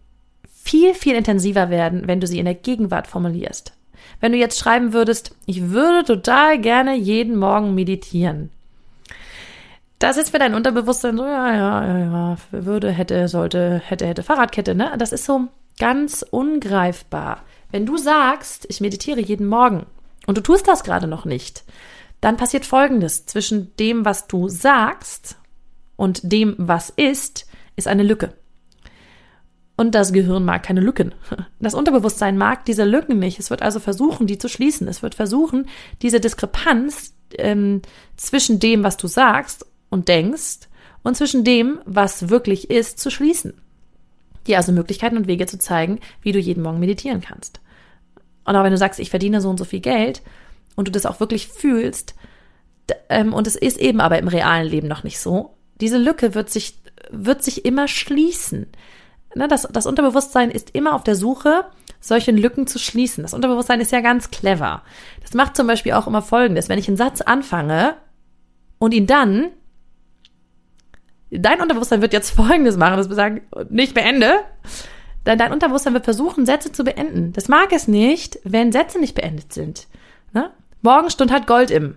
viel, 0.62 0.94
viel 0.94 1.16
intensiver 1.16 1.68
werden, 1.68 2.06
wenn 2.06 2.20
du 2.20 2.26
sie 2.26 2.38
in 2.38 2.44
der 2.44 2.54
Gegenwart 2.54 3.08
formulierst. 3.08 3.72
Wenn 4.20 4.32
du 4.32 4.38
jetzt 4.38 4.58
schreiben 4.58 4.92
würdest, 4.92 5.34
ich 5.46 5.70
würde 5.70 6.04
total 6.04 6.60
gerne 6.60 6.94
jeden 6.96 7.37
Morgen 7.37 7.75
meditieren. 7.75 8.50
Das 9.98 10.16
ist 10.16 10.30
für 10.30 10.38
dein 10.38 10.54
Unterbewusstsein 10.54 11.16
so, 11.16 11.25
ja, 11.25 11.52
ja, 11.52 11.84
ja, 11.87 11.98
ja, 11.98 12.37
würde, 12.52 12.92
hätte, 12.92 13.26
sollte, 13.26 13.82
hätte, 13.84 14.06
hätte, 14.06 14.22
Fahrradkette, 14.22 14.76
ne? 14.76 14.92
Das 14.96 15.10
ist 15.10 15.25
so 15.25 15.48
ganz 15.78 16.25
ungreifbar. 16.30 17.42
Wenn 17.70 17.87
du 17.87 17.96
sagst, 17.96 18.66
ich 18.68 18.80
meditiere 18.80 19.20
jeden 19.20 19.46
Morgen 19.46 19.87
und 20.26 20.38
du 20.38 20.42
tust 20.42 20.66
das 20.68 20.84
gerade 20.84 21.06
noch 21.06 21.25
nicht, 21.25 21.64
dann 22.20 22.37
passiert 22.37 22.66
Folgendes. 22.66 23.26
Zwischen 23.26 23.75
dem, 23.76 24.04
was 24.04 24.26
du 24.26 24.48
sagst 24.48 25.37
und 25.96 26.20
dem, 26.32 26.54
was 26.58 26.90
ist, 26.90 27.46
ist 27.76 27.88
eine 27.88 28.02
Lücke. 28.02 28.32
Und 29.76 29.94
das 29.94 30.12
Gehirn 30.12 30.44
mag 30.44 30.64
keine 30.64 30.80
Lücken. 30.80 31.14
Das 31.60 31.75
Unterbewusstsein 31.75 32.38
mag 32.38 32.64
diese 32.64 32.84
Lücken 32.84 33.18
nicht. 33.18 33.38
Es 33.40 33.50
wird 33.50 33.62
also 33.62 33.80
versuchen, 33.80 34.28
die 34.28 34.38
zu 34.38 34.48
schließen. 34.48 34.87
Es 34.87 35.02
wird 35.02 35.16
versuchen, 35.16 35.66
diese 36.02 36.20
Diskrepanz 36.20 37.14
ähm, 37.37 37.82
zwischen 38.16 38.60
dem, 38.60 38.84
was 38.84 38.96
du 38.96 39.08
sagst 39.08 39.66
und 39.90 40.08
denkst, 40.08 40.68
und 41.02 41.16
zwischen 41.16 41.44
dem, 41.44 41.80
was 41.84 42.28
wirklich 42.28 42.70
ist, 42.70 42.98
zu 42.98 43.10
schließen. 43.10 43.54
Dir 44.49 44.57
also 44.57 44.73
Möglichkeiten 44.73 45.17
und 45.17 45.28
Wege 45.28 45.47
zu 45.47 45.59
zeigen, 45.59 46.00
wie 46.23 46.33
du 46.33 46.38
jeden 46.38 46.62
Morgen 46.62 46.81
meditieren 46.81 47.21
kannst. 47.21 47.61
Und 48.45 48.57
auch 48.57 48.64
wenn 48.64 48.73
du 48.73 48.78
sagst, 48.78 48.99
ich 48.99 49.11
verdiene 49.11 49.40
so 49.40 49.49
und 49.49 49.59
so 49.59 49.64
viel 49.64 49.81
Geld 49.81 50.23
und 50.75 50.88
du 50.88 50.93
das 50.93 51.07
auch 51.07 51.21
wirklich 51.21 51.49
fühlst, 51.49 52.14
ähm, 53.09 53.33
und 53.33 53.47
es 53.47 53.55
ist 53.55 53.78
eben 53.78 54.00
aber 54.00 54.19
im 54.19 54.28
realen 54.28 54.67
Leben 54.67 54.88
noch 54.88 55.05
nicht 55.05 55.21
so, 55.21 55.55
diese 55.81 55.99
Lücke 55.99 56.35
wird 56.35 56.50
sich, 56.50 56.81
wird 57.11 57.45
sich 57.45 57.64
immer 57.64 57.87
schließen 57.87 58.67
ne, 59.35 59.49
das, 59.49 59.67
das 59.71 59.87
Unterbewusstsein 59.87 60.50
ist 60.50 60.71
immer 60.75 60.95
auf 60.95 61.05
der 61.05 61.14
Suche, 61.14 61.64
solche 62.00 62.33
Lücken 62.33 62.67
zu 62.67 62.78
schließen. 62.78 63.23
Das 63.23 63.35
Unterbewusstsein 63.35 63.81
ist 63.81 63.93
ja 63.93 64.00
ganz 64.00 64.31
clever. 64.31 64.83
Das 65.23 65.35
macht 65.35 65.57
zum 65.57 65.67
Beispiel 65.67 65.93
auch 65.93 66.07
immer 66.07 66.23
Folgendes. 66.23 66.69
Wenn 66.69 66.78
ich 66.78 66.88
einen 66.88 66.97
Satz 66.97 67.21
anfange 67.21 67.95
und 68.78 68.95
ihn 68.95 69.07
dann, 69.07 69.49
dein 71.30 71.61
Unterbewusstsein 71.61 72.02
wird 72.02 72.12
jetzt 72.12 72.30
Folgendes 72.30 72.76
machen, 72.76 72.97
das 72.97 73.08
wir 73.08 73.16
sagen, 73.16 73.42
nicht 73.70 73.94
beende, 73.94 74.40
dann 75.25 75.38
dein 75.38 75.52
Unterbewusstsein 75.52 75.94
wird 75.94 76.04
versuchen, 76.04 76.47
Sätze 76.47 76.73
zu 76.73 76.85
beenden. 76.85 77.32
Das 77.32 77.49
mag 77.49 77.73
es 77.73 77.88
nicht, 77.88 78.38
wenn 78.44 78.73
Sätze 78.73 78.99
nicht 78.99 79.14
beendet 79.14 79.52
sind. 79.52 79.87
Ne? 80.32 80.50
Morgenstund 80.82 81.32
hat 81.32 81.47
Gold 81.47 81.70
im. 81.70 81.97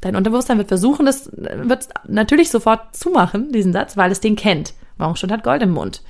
Dein 0.00 0.16
Unterbewusstsein 0.16 0.58
wird 0.58 0.68
versuchen, 0.68 1.06
das 1.06 1.30
wird 1.32 1.88
natürlich 2.06 2.50
sofort 2.50 2.94
zumachen, 2.94 3.52
diesen 3.52 3.72
Satz, 3.72 3.96
weil 3.96 4.12
es 4.12 4.20
den 4.20 4.36
kennt. 4.36 4.74
Morgenstund 4.98 5.32
hat 5.32 5.44
Gold 5.44 5.62
im 5.62 5.70
Mund. 5.70 6.02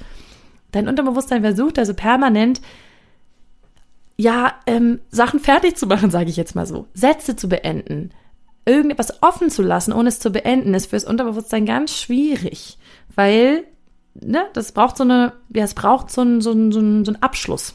Dein 0.72 0.88
Unterbewusstsein 0.88 1.42
versucht 1.42 1.78
also 1.78 1.94
permanent, 1.94 2.60
ja, 4.16 4.54
ähm, 4.66 5.00
Sachen 5.10 5.40
fertig 5.40 5.76
zu 5.76 5.86
machen, 5.86 6.10
sage 6.10 6.30
ich 6.30 6.36
jetzt 6.36 6.54
mal 6.54 6.66
so. 6.66 6.86
Sätze 6.94 7.36
zu 7.36 7.48
beenden. 7.48 8.10
Irgendetwas 8.66 9.22
offen 9.22 9.50
zu 9.50 9.62
lassen, 9.62 9.92
ohne 9.92 10.08
es 10.08 10.20
zu 10.20 10.30
beenden, 10.30 10.74
ist 10.74 10.86
fürs 10.86 11.04
Unterbewusstsein 11.04 11.66
ganz 11.66 11.92
schwierig. 11.92 12.78
Weil, 13.14 13.64
ne, 14.14 14.46
das 14.54 14.72
braucht 14.72 14.96
so 14.96 15.04
eine, 15.04 15.32
ja, 15.54 15.64
es 15.64 15.74
braucht 15.74 16.10
so 16.10 16.22
einen, 16.22 16.40
so 16.40 16.52
einen, 16.52 16.72
so 16.72 16.78
einen, 16.78 17.04
so 17.04 17.12
Abschluss. 17.20 17.74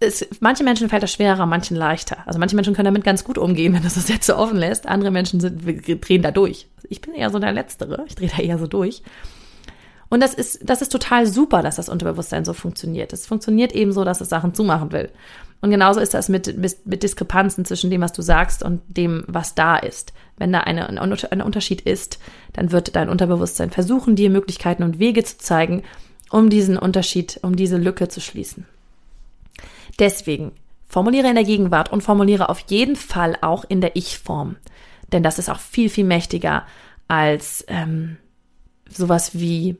Es, 0.00 0.26
manche 0.40 0.64
Menschen 0.64 0.88
fällt 0.88 1.02
das 1.02 1.12
schwerer, 1.12 1.44
manchen 1.44 1.76
leichter. 1.76 2.18
Also 2.24 2.38
manche 2.38 2.54
Menschen 2.56 2.74
können 2.74 2.86
damit 2.86 3.04
ganz 3.04 3.24
gut 3.24 3.36
umgehen, 3.36 3.72
wenn 3.74 3.82
das 3.82 3.94
das 3.94 4.06
Sätze 4.06 4.36
offen 4.36 4.56
lässt. 4.56 4.86
Andere 4.86 5.10
Menschen 5.10 5.40
sind, 5.40 5.62
drehen 5.64 6.22
da 6.22 6.30
durch. 6.30 6.66
Ich 6.88 7.00
bin 7.00 7.14
eher 7.14 7.30
so 7.30 7.38
der 7.38 7.52
Letztere. 7.52 8.04
Ich 8.08 8.14
drehe 8.14 8.30
da 8.34 8.42
eher 8.42 8.58
so 8.58 8.66
durch. 8.66 9.02
Und 10.08 10.22
das 10.22 10.34
ist, 10.34 10.60
das 10.68 10.80
ist 10.80 10.90
total 10.90 11.26
super, 11.26 11.62
dass 11.62 11.76
das 11.76 11.88
Unterbewusstsein 11.88 12.44
so 12.44 12.54
funktioniert. 12.54 13.12
Es 13.12 13.26
funktioniert 13.26 13.72
eben 13.72 13.92
so, 13.92 14.04
dass 14.04 14.20
es 14.20 14.28
Sachen 14.28 14.54
zumachen 14.54 14.92
will. 14.92 15.10
Und 15.60 15.70
genauso 15.70 16.00
ist 16.00 16.14
das 16.14 16.28
mit, 16.28 16.56
mit, 16.56 16.86
mit 16.86 17.02
Diskrepanzen 17.02 17.64
zwischen 17.64 17.90
dem, 17.90 18.00
was 18.00 18.12
du 18.12 18.22
sagst 18.22 18.62
und 18.62 18.80
dem, 18.86 19.24
was 19.26 19.54
da 19.54 19.76
ist. 19.76 20.12
Wenn 20.36 20.52
da 20.52 20.60
eine, 20.60 20.88
ein, 20.88 21.42
Unterschied 21.42 21.80
ist, 21.80 22.20
dann 22.52 22.70
wird 22.70 22.94
dein 22.94 23.08
Unterbewusstsein 23.08 23.70
versuchen, 23.70 24.14
dir 24.14 24.30
Möglichkeiten 24.30 24.84
und 24.84 25.00
Wege 25.00 25.24
zu 25.24 25.38
zeigen, 25.38 25.82
um 26.30 26.48
diesen 26.48 26.78
Unterschied, 26.78 27.40
um 27.42 27.56
diese 27.56 27.76
Lücke 27.76 28.08
zu 28.08 28.20
schließen. 28.20 28.66
Deswegen 29.98 30.52
formuliere 30.86 31.28
in 31.28 31.34
der 31.34 31.44
Gegenwart 31.44 31.92
und 31.92 32.02
formuliere 32.02 32.48
auf 32.48 32.60
jeden 32.68 32.94
Fall 32.94 33.36
auch 33.40 33.64
in 33.68 33.80
der 33.80 33.96
Ich-Form. 33.96 34.56
Denn 35.12 35.24
das 35.24 35.38
ist 35.38 35.50
auch 35.50 35.58
viel, 35.58 35.88
viel 35.88 36.04
mächtiger 36.04 36.66
als 37.08 37.64
ähm, 37.68 38.18
sowas 38.88 39.38
wie 39.38 39.76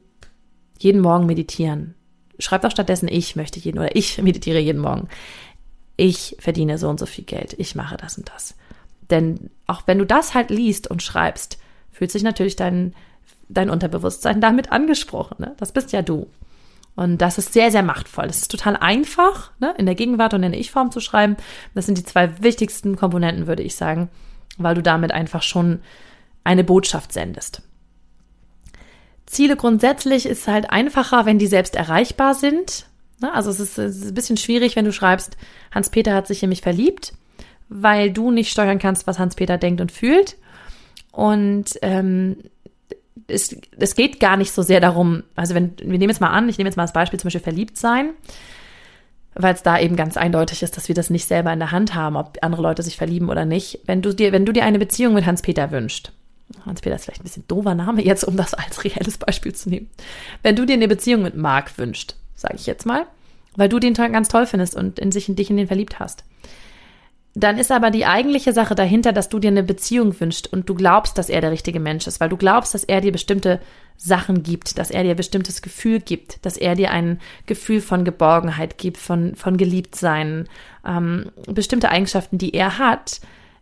jeden 0.79 1.01
Morgen 1.01 1.27
meditieren. 1.27 1.95
Schreib 2.39 2.63
doch 2.63 2.71
stattdessen, 2.71 3.09
ich 3.09 3.37
möchte 3.37 3.59
jeden 3.59 3.79
oder 3.79 3.95
ich 3.97 4.21
meditiere 4.23 4.59
jeden 4.59 4.81
Morgen. 4.81 5.09
Ich 6.01 6.37
verdiene 6.39 6.79
so 6.79 6.89
und 6.89 7.01
so 7.01 7.07
viel 7.07 7.25
Geld. 7.25 7.57
Ich 7.59 7.75
mache 7.75 7.97
das 7.97 8.17
und 8.17 8.31
das. 8.33 8.55
Denn 9.11 9.51
auch 9.67 9.83
wenn 9.87 9.99
du 9.99 10.07
das 10.07 10.33
halt 10.33 10.49
liest 10.49 10.89
und 10.89 11.03
schreibst, 11.03 11.59
fühlt 11.91 12.13
sich 12.13 12.23
natürlich 12.23 12.55
dein, 12.55 12.95
dein 13.49 13.69
Unterbewusstsein 13.69 14.41
damit 14.41 14.71
angesprochen. 14.71 15.37
Ne? 15.41 15.55
Das 15.59 15.73
bist 15.73 15.93
ja 15.93 16.03
du. 16.03 16.29
Und 16.95 17.19
das 17.19 17.37
ist 17.37 17.53
sehr, 17.53 17.73
sehr 17.73 17.83
machtvoll. 17.83 18.29
Das 18.29 18.39
ist 18.39 18.51
total 18.51 18.77
einfach, 18.77 19.51
ne? 19.59 19.75
in 19.77 19.87
der 19.87 19.97
Gegenwart 19.97 20.35
und 20.35 20.45
in 20.45 20.53
der 20.53 20.61
Ich-Form 20.61 20.93
zu 20.93 21.01
schreiben. 21.01 21.37
Das 21.75 21.87
sind 21.87 21.99
die 21.99 22.05
zwei 22.05 22.43
wichtigsten 22.43 22.95
Komponenten, 22.95 23.49
würde 23.49 23.65
ich 23.65 23.75
sagen, 23.75 24.09
weil 24.57 24.77
du 24.77 24.83
damit 24.85 25.11
einfach 25.11 25.43
schon 25.43 25.81
eine 26.45 26.63
Botschaft 26.63 27.13
sendest. 27.13 27.63
Ziele 29.27 29.57
grundsätzlich 29.57 30.27
ist 30.27 30.47
halt 30.47 30.71
einfacher, 30.71 31.27
wenn 31.27 31.41
die 31.41 31.49
selbst 31.49 31.75
erreichbar 31.75 32.35
sind. 32.35 32.88
Ne? 33.21 33.33
Also 33.33 33.51
es 33.51 33.61
ist, 33.61 33.79
es 33.79 33.97
ist 33.97 34.09
ein 34.09 34.15
bisschen 34.15 34.37
schwierig, 34.37 34.77
wenn 34.77 34.85
du 34.85 34.93
schreibst, 34.93 35.37
Hans-Peter 35.73 36.15
hat 36.15 36.27
sich 36.27 36.43
in 36.43 36.49
mich 36.49 36.63
verliebt, 36.63 37.13
weil 37.69 38.11
du 38.11 38.31
nicht 38.31 38.51
steuern 38.51 38.79
kannst, 38.79 39.07
was 39.07 39.19
Hans-Peter 39.19 39.59
denkt 39.59 39.81
und 39.81 39.93
fühlt. 39.93 40.37
Und 41.13 41.79
ähm, 41.83 42.37
es, 43.27 43.57
es 43.79 43.95
geht 43.95 44.21
gar 44.21 44.37
nicht 44.37 44.53
so 44.53 44.63
sehr 44.63 44.81
darum, 44.81 45.25
also 45.35 45.55
wenn, 45.55 45.73
wir 45.79 45.99
nehmen 45.99 46.11
jetzt 46.11 46.21
mal 46.21 46.31
an, 46.31 46.49
ich 46.49 46.59
nehme 46.59 46.69
jetzt 46.69 46.77
mal 46.77 46.85
als 46.85 46.93
Beispiel 46.93 47.19
zum 47.19 47.29
Beispiel 47.29 47.43
verliebt 47.43 47.77
sein, 47.77 48.11
weil 49.35 49.55
es 49.55 49.63
da 49.63 49.79
eben 49.79 49.97
ganz 49.97 50.17
eindeutig 50.17 50.63
ist, 50.63 50.77
dass 50.77 50.89
wir 50.89 50.95
das 50.95 51.11
nicht 51.11 51.27
selber 51.27 51.53
in 51.53 51.59
der 51.59 51.71
Hand 51.71 51.95
haben, 51.95 52.17
ob 52.17 52.39
andere 52.43 52.63
Leute 52.63 52.83
sich 52.83 52.97
verlieben 52.97 53.29
oder 53.29 53.45
nicht. 53.45 53.81
Wenn 53.85 54.03
du 54.03 54.15
dir, 54.15 54.33
wenn 54.33 54.47
du 54.47 54.53
dir 54.53 54.65
eine 54.65 54.79
Beziehung 54.79 55.15
mit 55.15 55.27
Hans-Peter 55.27 55.71
wünschst, 55.71 56.13
Hans-Peter 56.65 56.97
ist 56.97 57.05
vielleicht 57.05 57.21
ein 57.21 57.25
bisschen 57.25 57.47
doofer 57.47 57.75
Name 57.75 58.03
jetzt, 58.03 58.25
um 58.25 58.37
das 58.37 58.55
als 58.55 58.85
reelles 58.85 59.19
Beispiel 59.19 59.55
zu 59.55 59.69
nehmen. 59.69 59.91
Wenn 60.43 60.57
du 60.57 60.65
dir 60.65 60.75
eine 60.75 60.89
Beziehung 60.89 61.23
mit 61.23 61.37
Marc 61.37 61.77
wünschst, 61.79 62.18
sage 62.39 62.55
ich 62.57 62.67
jetzt 62.67 62.87
mal, 62.87 63.07
weil 63.57 63.69
du 63.69 63.79
den 63.79 63.95
ganz 63.95 64.29
toll 64.29 64.47
findest 64.47 64.77
und 64.77 64.99
in 64.99 65.13
sich 65.13 65.29
in 65.29 65.37
dich 65.37 65.51
in 65.51 65.57
den 65.57 65.67
verliebt 65.67 65.99
hast, 65.99 66.25
dann 67.35 67.59
ist 67.59 67.71
aber 67.71 67.91
die 67.91 68.07
eigentliche 68.07 68.53
Sache 68.53 68.75
dahinter, 68.75 69.13
dass 69.13 69.29
du 69.29 69.39
dir 69.39 69.49
eine 69.49 69.63
Beziehung 69.63 70.19
wünschst 70.19 70.53
und 70.53 70.69
du 70.69 70.75
glaubst, 70.75 71.19
dass 71.19 71.29
er 71.29 71.41
der 71.41 71.51
richtige 71.51 71.79
Mensch 71.79 72.07
ist, 72.07 72.21
weil 72.21 72.29
du 72.29 72.37
glaubst, 72.37 72.75
dass 72.75 72.85
er 72.85 73.01
dir 73.01 73.13
bestimmte 73.13 73.61
Sachen 73.97 74.43
gibt, 74.43 74.79
dass 74.79 74.91
er 74.91 75.03
dir 75.03 75.15
bestimmtes 75.15 75.63
Gefühl 75.63 76.01
gibt, 76.01 76.45
dass 76.47 76.57
er 76.57 76.75
dir 76.75 76.91
ein 76.91 77.21
Gefühl 77.47 77.81
von 77.81 78.05
Geborgenheit 78.05 78.79
gibt, 78.79 78.97
von, 78.97 79.35
von 79.35 79.57
Geliebtsein, 79.57 80.49
ähm, 80.87 81.31
bestimmte 81.47 81.91
Eigenschaften, 81.91 82.39
die 82.39 82.55
er 82.55 82.79
hat, 82.79 83.21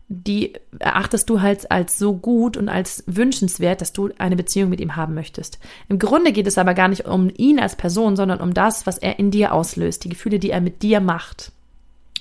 die 0.09 0.53
erachtest 0.79 1.29
du 1.29 1.41
halt 1.41 1.71
als 1.71 1.99
so 1.99 2.15
gut 2.15 2.57
und 2.57 2.69
als 2.69 3.03
wünschenswert, 3.07 3.81
dass 3.81 3.93
du 3.93 4.11
eine 4.19 4.37
Beziehung 4.37 4.71
mit 4.71 4.81
ihm 4.81 4.95
haben 4.95 5.15
möchtest. 5.15 5.59
Im 5.89 5.99
Grunde 5.99 6.33
geht 6.33 6.47
es 6.47 6.59
aber 6.59 6.75
gar 6.75 6.89
nicht 6.89 7.07
um 7.07 7.31
ihn 7.37 7.59
als 7.59 7.75
Person, 7.75 8.15
sondern 8.15 8.41
um 8.41 8.55
das, 8.55 8.87
was 8.87 8.99
er 8.99 9.19
in 9.19 9.33
dir 9.33 9.53
auslöst, 9.53 10.05
die 10.05 10.09
Gefühle, 10.09 10.39
die 10.39 10.51
er 10.51 10.61
mit 10.61 10.83
dir 10.83 11.01
macht. 11.01 11.51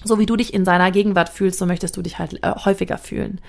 So 0.03 0.17
wie 0.17 0.25
du 0.25 0.35
dich 0.35 0.53
in 0.53 0.65
seiner 0.65 0.91
Gegenwart 0.91 1.29
fühlst, 1.29 1.59
so 1.59 1.65
möchtest 1.65 1.95
du 1.95 2.01
dich 2.01 2.17
halt 2.17 2.43
äh, 2.43 2.51
häufiger 2.55 2.97
fühlen. 2.97 3.39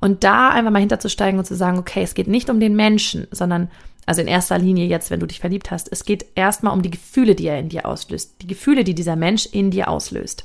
Und 0.00 0.24
da 0.24 0.48
einfach 0.48 0.72
mal 0.72 0.80
hinterzusteigen 0.80 1.38
und 1.38 1.44
zu 1.44 1.54
sagen, 1.54 1.78
okay, 1.78 2.02
es 2.02 2.14
geht 2.14 2.26
nicht 2.26 2.50
um 2.50 2.58
den 2.58 2.74
Menschen, 2.74 3.28
sondern 3.30 3.70
also 4.06 4.20
in 4.20 4.26
erster 4.26 4.58
Linie 4.58 4.86
jetzt, 4.86 5.12
wenn 5.12 5.20
du 5.20 5.26
dich 5.26 5.38
verliebt 5.38 5.70
hast, 5.70 5.90
es 5.92 6.04
geht 6.04 6.26
erstmal 6.34 6.74
um 6.74 6.82
die 6.82 6.90
Gefühle, 6.90 7.36
die 7.36 7.46
er 7.46 7.60
in 7.60 7.68
dir 7.68 7.86
auslöst, 7.86 8.34
die 8.42 8.48
Gefühle, 8.48 8.82
die 8.82 8.96
dieser 8.96 9.14
Mensch 9.14 9.46
in 9.46 9.70
dir 9.70 9.86
auslöst. 9.86 10.44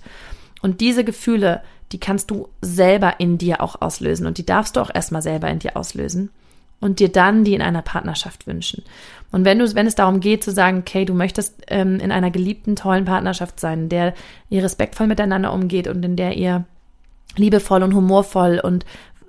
Und 0.61 0.81
diese 0.81 1.03
Gefühle, 1.03 1.61
die 1.91 1.99
kannst 1.99 2.31
du 2.31 2.49
selber 2.61 3.19
in 3.19 3.37
dir 3.37 3.61
auch 3.61 3.81
auslösen 3.81 4.27
und 4.27 4.37
die 4.37 4.45
darfst 4.45 4.75
du 4.75 4.81
auch 4.81 4.93
erstmal 4.93 5.21
selber 5.21 5.49
in 5.49 5.59
dir 5.59 5.77
auslösen 5.77 6.29
und 6.79 6.99
dir 6.99 7.09
dann 7.09 7.43
die 7.43 7.53
in 7.53 7.61
einer 7.61 7.81
Partnerschaft 7.81 8.45
wünschen. 8.47 8.83
Und 9.31 9.45
wenn 9.45 9.59
du, 9.59 9.73
wenn 9.73 9.87
es 9.87 9.95
darum 9.95 10.19
geht 10.19 10.43
zu 10.43 10.51
sagen, 10.51 10.79
okay, 10.79 11.05
du 11.05 11.13
möchtest 11.13 11.63
ähm, 11.67 11.99
in 11.99 12.11
einer 12.11 12.31
geliebten, 12.31 12.75
tollen 12.75 13.05
Partnerschaft 13.05 13.59
sein, 13.59 13.83
in 13.83 13.89
der 13.89 14.13
ihr 14.49 14.63
respektvoll 14.63 15.07
miteinander 15.07 15.53
umgeht 15.53 15.87
und 15.87 16.03
in 16.03 16.15
der 16.15 16.37
ihr 16.37 16.65
liebevoll 17.35 17.83
und 17.83 17.93
humorvoll 17.93 18.59
und 18.59 18.85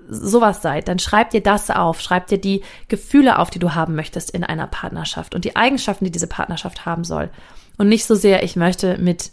sowas 0.09 0.63
seid, 0.63 0.89
dann 0.89 0.99
schreib 0.99 1.31
dir 1.31 1.43
das 1.43 1.71
auf, 1.71 2.01
schreib 2.01 2.29
dir 2.29 2.39
die 2.39 2.63
Gefühle 2.89 3.39
auf, 3.39 3.51
die 3.51 3.59
du 3.59 3.75
haben 3.75 3.95
möchtest 3.95 4.31
in 4.31 4.43
einer 4.43 4.67
Partnerschaft 4.67 5.35
und 5.35 5.45
die 5.45 5.57
Eigenschaften, 5.57 6.07
die 6.07 6.11
diese 6.11 6.27
Partnerschaft 6.27 6.87
haben 6.87 7.05
soll. 7.05 7.29
Und 7.77 7.89
nicht 7.89 8.07
so 8.07 8.15
sehr, 8.15 8.43
ich 8.43 8.57
möchte 8.57 8.99
mit 8.99 9.31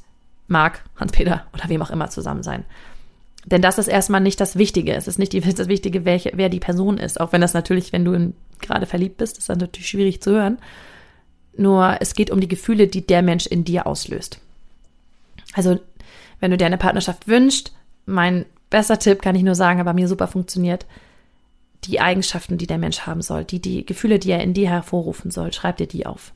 Marc, 0.47 0.83
Hans-Peter 0.97 1.45
oder 1.53 1.69
wem 1.69 1.81
auch 1.81 1.89
immer 1.89 2.09
zusammen 2.09 2.43
sein. 2.43 2.65
Denn 3.45 3.61
das 3.61 3.77
ist 3.77 3.87
erstmal 3.87 4.21
nicht 4.21 4.41
das 4.41 4.57
Wichtige. 4.57 4.93
Es 4.93 5.07
ist 5.07 5.19
nicht 5.19 5.33
die, 5.33 5.39
das 5.55 5.67
Wichtige, 5.67 6.05
welche, 6.05 6.31
wer 6.35 6.49
die 6.49 6.59
Person 6.59 6.97
ist. 6.97 7.19
Auch 7.19 7.31
wenn 7.31 7.41
das 7.41 7.53
natürlich, 7.53 7.93
wenn 7.93 8.05
du 8.05 8.33
gerade 8.59 8.85
verliebt 8.85 9.17
bist, 9.17 9.37
ist 9.37 9.49
das 9.49 9.57
natürlich 9.57 9.89
schwierig 9.89 10.21
zu 10.21 10.31
hören. 10.31 10.57
Nur 11.57 11.97
es 12.01 12.15
geht 12.15 12.31
um 12.31 12.41
die 12.41 12.47
Gefühle, 12.47 12.87
die 12.87 13.05
der 13.05 13.21
Mensch 13.21 13.45
in 13.45 13.63
dir 13.63 13.87
auslöst. 13.87 14.39
Also, 15.53 15.79
wenn 16.39 16.51
du 16.51 16.57
dir 16.57 16.65
eine 16.65 16.77
Partnerschaft 16.77 17.27
wünschst, 17.27 17.73
mein 18.05 18.45
bester 18.69 18.99
Tipp 18.99 19.21
kann 19.21 19.35
ich 19.35 19.43
nur 19.43 19.55
sagen, 19.55 19.79
aber 19.79 19.93
mir 19.93 20.07
super 20.07 20.27
funktioniert, 20.27 20.85
die 21.85 22.01
Eigenschaften, 22.01 22.57
die 22.57 22.67
der 22.67 22.77
Mensch 22.77 23.01
haben 23.01 23.21
soll, 23.21 23.45
die, 23.45 23.61
die 23.61 23.85
Gefühle, 23.85 24.19
die 24.19 24.31
er 24.31 24.41
in 24.41 24.53
dir 24.53 24.69
hervorrufen 24.69 25.31
soll, 25.31 25.53
schreib 25.53 25.77
dir 25.77 25.87
die 25.87 26.05
auf. 26.05 26.33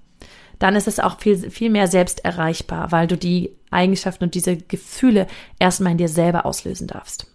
Dann 0.60 0.76
ist 0.76 0.88
es 0.88 1.00
auch 1.00 1.19
viel, 1.19 1.50
viel 1.50 1.69
mehr 1.69 1.88
selbst 1.88 2.24
erreichbar, 2.26 2.91
weil 2.91 3.08
du 3.08 3.17
die 3.17 3.52
Eigenschaften 3.72 4.26
und 4.26 4.36
diese 4.36 4.58
Gefühle 4.58 5.28
erstmal 5.58 5.93
in 5.93 5.98
dir 5.98 6.10
selber 6.10 6.45
auslösen 6.45 6.88
darfst. 6.88 7.28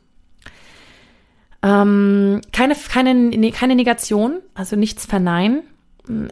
Ähm, 1.62 2.42
keine, 2.52 2.74
keine, 2.74 3.50
keine 3.52 3.74
Negation, 3.74 4.40
also 4.54 4.76
nichts 4.76 5.06
verneinen. 5.06 5.62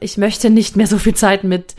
Ich 0.01 0.19
möchte 0.19 0.51
nicht 0.51 0.77
mehr 0.77 0.87
so 0.87 0.99
viel 0.99 1.15
Zeit 1.15 1.45
mit 1.45 1.75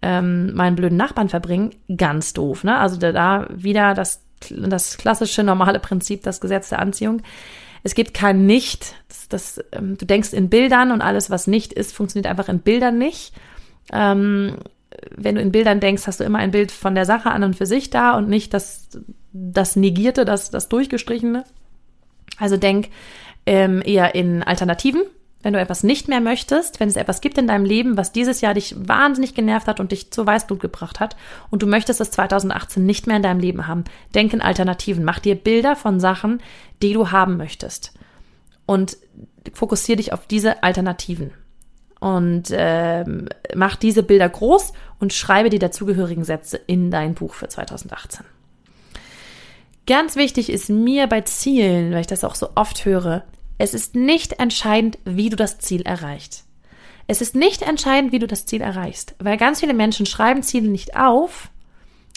ähm, 0.00 0.54
meinen 0.54 0.76
blöden 0.76 0.96
Nachbarn 0.96 1.28
verbringen. 1.28 1.74
Ganz 1.94 2.32
doof, 2.32 2.64
ne? 2.64 2.78
Also 2.78 2.96
da, 2.96 3.12
da 3.12 3.46
wieder 3.50 3.92
das, 3.92 4.22
das 4.50 4.96
klassische 4.96 5.42
normale 5.42 5.80
Prinzip, 5.80 6.22
das 6.22 6.40
Gesetz 6.40 6.70
der 6.70 6.78
Anziehung. 6.78 7.20
Es 7.82 7.94
gibt 7.94 8.14
kein 8.14 8.46
Nicht. 8.46 8.94
Das, 9.08 9.28
das, 9.28 9.64
ähm, 9.72 9.98
du 9.98 10.06
denkst 10.06 10.32
in 10.32 10.48
Bildern 10.48 10.90
und 10.90 11.02
alles, 11.02 11.28
was 11.28 11.46
nicht 11.46 11.74
ist, 11.74 11.92
funktioniert 11.94 12.26
einfach 12.30 12.48
in 12.48 12.60
Bildern 12.60 12.96
nicht. 12.96 13.34
Ähm, 13.92 14.56
wenn 15.16 15.34
du 15.34 15.40
in 15.40 15.52
Bildern 15.52 15.80
denkst, 15.80 16.06
hast 16.06 16.20
du 16.20 16.24
immer 16.24 16.38
ein 16.38 16.50
Bild 16.50 16.72
von 16.72 16.94
der 16.94 17.04
Sache 17.04 17.30
an 17.30 17.42
und 17.42 17.56
für 17.56 17.66
sich 17.66 17.90
da 17.90 18.16
und 18.16 18.28
nicht 18.28 18.54
das, 18.54 18.88
das 19.32 19.76
Negierte, 19.76 20.24
das, 20.24 20.50
das 20.50 20.68
Durchgestrichene. 20.68 21.44
Also 22.38 22.56
denk 22.56 22.88
ähm, 23.46 23.82
eher 23.84 24.14
in 24.14 24.42
Alternativen. 24.42 25.02
Wenn 25.42 25.52
du 25.52 25.60
etwas 25.60 25.82
nicht 25.82 26.08
mehr 26.08 26.22
möchtest, 26.22 26.80
wenn 26.80 26.88
es 26.88 26.96
etwas 26.96 27.20
gibt 27.20 27.36
in 27.36 27.46
deinem 27.46 27.66
Leben, 27.66 27.98
was 27.98 28.12
dieses 28.12 28.40
Jahr 28.40 28.54
dich 28.54 28.74
wahnsinnig 28.78 29.34
genervt 29.34 29.66
hat 29.66 29.78
und 29.78 29.92
dich 29.92 30.10
zur 30.10 30.26
Weißblut 30.26 30.58
gebracht 30.58 31.00
hat 31.00 31.16
und 31.50 31.62
du 31.62 31.66
möchtest 31.66 32.00
es 32.00 32.10
2018 32.12 32.84
nicht 32.86 33.06
mehr 33.06 33.16
in 33.16 33.22
deinem 33.22 33.40
Leben 33.40 33.66
haben, 33.66 33.84
denk 34.14 34.32
in 34.32 34.40
Alternativen. 34.40 35.04
Mach 35.04 35.18
dir 35.18 35.34
Bilder 35.34 35.76
von 35.76 36.00
Sachen, 36.00 36.40
die 36.80 36.94
du 36.94 37.10
haben 37.10 37.36
möchtest. 37.36 37.92
Und 38.64 38.96
fokussiere 39.52 39.96
dich 39.96 40.14
auf 40.14 40.26
diese 40.26 40.62
Alternativen. 40.62 41.32
Und 42.04 42.48
ähm, 42.50 43.30
mach 43.54 43.76
diese 43.76 44.02
Bilder 44.02 44.28
groß 44.28 44.74
und 45.00 45.14
schreibe 45.14 45.48
die 45.48 45.58
dazugehörigen 45.58 46.22
Sätze 46.22 46.58
in 46.58 46.90
dein 46.90 47.14
Buch 47.14 47.32
für 47.32 47.48
2018. 47.48 48.26
Ganz 49.86 50.14
wichtig 50.14 50.50
ist 50.50 50.68
mir 50.68 51.06
bei 51.06 51.22
Zielen, 51.22 51.92
weil 51.92 52.02
ich 52.02 52.06
das 52.06 52.22
auch 52.22 52.34
so 52.34 52.50
oft 52.56 52.84
höre, 52.84 53.24
es 53.56 53.72
ist 53.72 53.94
nicht 53.94 54.38
entscheidend, 54.38 54.98
wie 55.06 55.30
du 55.30 55.36
das 55.36 55.60
Ziel 55.60 55.80
erreichst. 55.80 56.44
Es 57.06 57.22
ist 57.22 57.34
nicht 57.34 57.62
entscheidend, 57.62 58.12
wie 58.12 58.18
du 58.18 58.26
das 58.26 58.44
Ziel 58.44 58.60
erreichst, 58.60 59.14
weil 59.18 59.38
ganz 59.38 59.60
viele 59.60 59.72
Menschen 59.72 60.04
schreiben 60.04 60.42
Ziele 60.42 60.68
nicht 60.68 60.98
auf, 60.98 61.48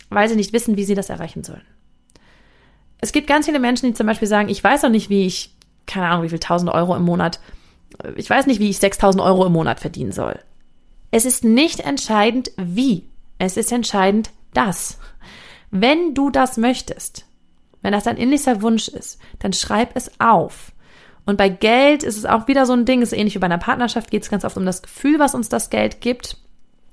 weil 0.09 0.27
sie 0.27 0.35
nicht 0.35 0.51
wissen, 0.51 0.75
wie 0.75 0.83
sie 0.83 0.95
das 0.95 1.09
erreichen 1.09 1.45
sollen. 1.45 1.65
Es 2.99 3.13
gibt 3.13 3.27
ganz 3.27 3.45
viele 3.45 3.59
Menschen, 3.59 3.87
die 3.87 3.93
zum 3.93 4.07
Beispiel 4.07 4.27
sagen, 4.27 4.49
ich 4.49 4.61
weiß 4.61 4.83
auch 4.83 4.89
nicht, 4.89 5.09
wie 5.09 5.25
ich, 5.25 5.55
keine 5.85 6.09
Ahnung, 6.09 6.25
wie 6.25 6.29
viel 6.29 6.39
tausend 6.39 6.71
Euro 6.71 6.93
im 6.93 7.03
Monat, 7.03 7.39
ich 8.15 8.29
weiß 8.29 8.47
nicht, 8.47 8.59
wie 8.59 8.69
ich 8.69 8.79
6000 8.79 9.23
Euro 9.23 9.45
im 9.45 9.53
Monat 9.53 9.79
verdienen 9.79 10.11
soll. 10.11 10.39
Es 11.11 11.25
ist 11.25 11.43
nicht 11.43 11.79
entscheidend, 11.79 12.51
wie. 12.57 13.09
Es 13.37 13.57
ist 13.57 13.71
entscheidend, 13.71 14.31
dass. 14.53 14.99
Wenn 15.71 16.13
du 16.13 16.29
das 16.29 16.57
möchtest, 16.57 17.25
wenn 17.81 17.91
das 17.91 18.05
dein 18.05 18.17
innerlichster 18.17 18.61
Wunsch 18.61 18.87
ist, 18.87 19.19
dann 19.39 19.53
schreib 19.53 19.95
es 19.95 20.11
auf. 20.19 20.71
Und 21.25 21.37
bei 21.37 21.49
Geld 21.49 22.03
ist 22.03 22.17
es 22.17 22.25
auch 22.25 22.47
wieder 22.47 22.65
so 22.65 22.73
ein 22.73 22.85
Ding, 22.85 23.01
ist 23.01 23.11
ähnlich 23.11 23.35
wie 23.35 23.39
bei 23.39 23.45
einer 23.45 23.57
Partnerschaft, 23.57 24.11
geht 24.11 24.23
es 24.23 24.29
ganz 24.29 24.45
oft 24.45 24.57
um 24.57 24.65
das 24.65 24.81
Gefühl, 24.81 25.19
was 25.19 25.35
uns 25.35 25.49
das 25.49 25.69
Geld 25.69 25.99
gibt. 25.99 26.37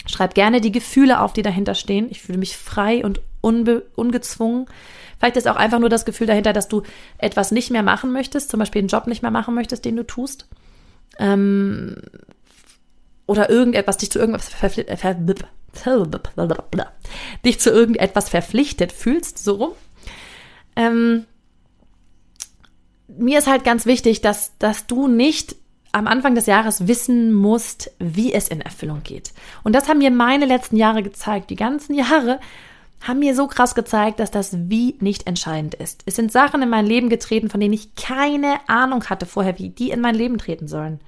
Schreib 0.06 0.34
gerne 0.34 0.60
die 0.60 0.72
Gefühle 0.72 1.20
auf, 1.20 1.32
die 1.32 1.42
dahinter 1.42 1.74
stehen. 1.74 2.08
Ich 2.10 2.20
fühle 2.20 2.38
mich 2.38 2.56
frei 2.56 3.04
und 3.04 3.20
ungezwungen. 3.40 4.66
Vielleicht 5.18 5.36
ist 5.36 5.48
auch 5.48 5.56
einfach 5.56 5.78
nur 5.78 5.88
das 5.88 6.04
Gefühl 6.04 6.26
dahinter, 6.26 6.52
dass 6.52 6.68
du 6.68 6.82
etwas 7.18 7.52
nicht 7.52 7.70
mehr 7.70 7.82
machen 7.82 8.12
möchtest, 8.12 8.50
zum 8.50 8.58
Beispiel 8.58 8.80
einen 8.80 8.88
Job 8.88 9.06
nicht 9.06 9.22
mehr 9.22 9.30
machen 9.30 9.54
möchtest, 9.54 9.84
den 9.84 9.96
du 9.96 10.04
tust. 10.04 10.46
Ähm, 11.18 11.96
oder 13.26 13.48
irgendetwas, 13.48 13.96
dich 13.96 14.10
zu 14.10 14.18
irgendwas 14.18 14.48
verpflichtet, 14.48 15.00
dich 17.44 17.60
zu 17.60 17.70
irgendetwas 17.70 18.28
verpflichtet 18.28 18.92
fühlst, 18.92 19.38
so 19.38 19.54
rum. 19.54 19.72
Ähm, 20.76 21.24
mir 23.08 23.38
ist 23.38 23.46
halt 23.46 23.64
ganz 23.64 23.86
wichtig, 23.86 24.20
dass, 24.20 24.56
dass 24.58 24.86
du 24.86 25.08
nicht 25.08 25.56
am 25.92 26.06
Anfang 26.06 26.34
des 26.34 26.46
Jahres 26.46 26.88
wissen 26.88 27.32
musst, 27.32 27.92
wie 27.98 28.32
es 28.32 28.48
in 28.48 28.60
Erfüllung 28.60 29.02
geht. 29.04 29.32
Und 29.62 29.74
das 29.74 29.88
haben 29.88 29.98
mir 29.98 30.10
meine 30.10 30.44
letzten 30.44 30.76
Jahre 30.76 31.02
gezeigt. 31.02 31.50
Die 31.50 31.56
ganzen 31.56 31.94
Jahre 31.94 32.40
haben 33.04 33.18
mir 33.18 33.34
so 33.34 33.46
krass 33.46 33.74
gezeigt, 33.74 34.18
dass 34.18 34.30
das 34.30 34.56
Wie 34.68 34.96
nicht 35.00 35.26
entscheidend 35.26 35.74
ist. 35.74 36.02
Es 36.06 36.16
sind 36.16 36.32
Sachen 36.32 36.62
in 36.62 36.70
mein 36.70 36.86
Leben 36.86 37.10
getreten, 37.10 37.50
von 37.50 37.60
denen 37.60 37.74
ich 37.74 37.94
keine 37.94 38.56
Ahnung 38.66 39.04
hatte 39.04 39.26
vorher, 39.26 39.58
wie 39.58 39.68
die 39.68 39.90
in 39.90 40.00
mein 40.00 40.14
Leben 40.14 40.38
treten 40.38 40.68
sollen. 40.68 41.00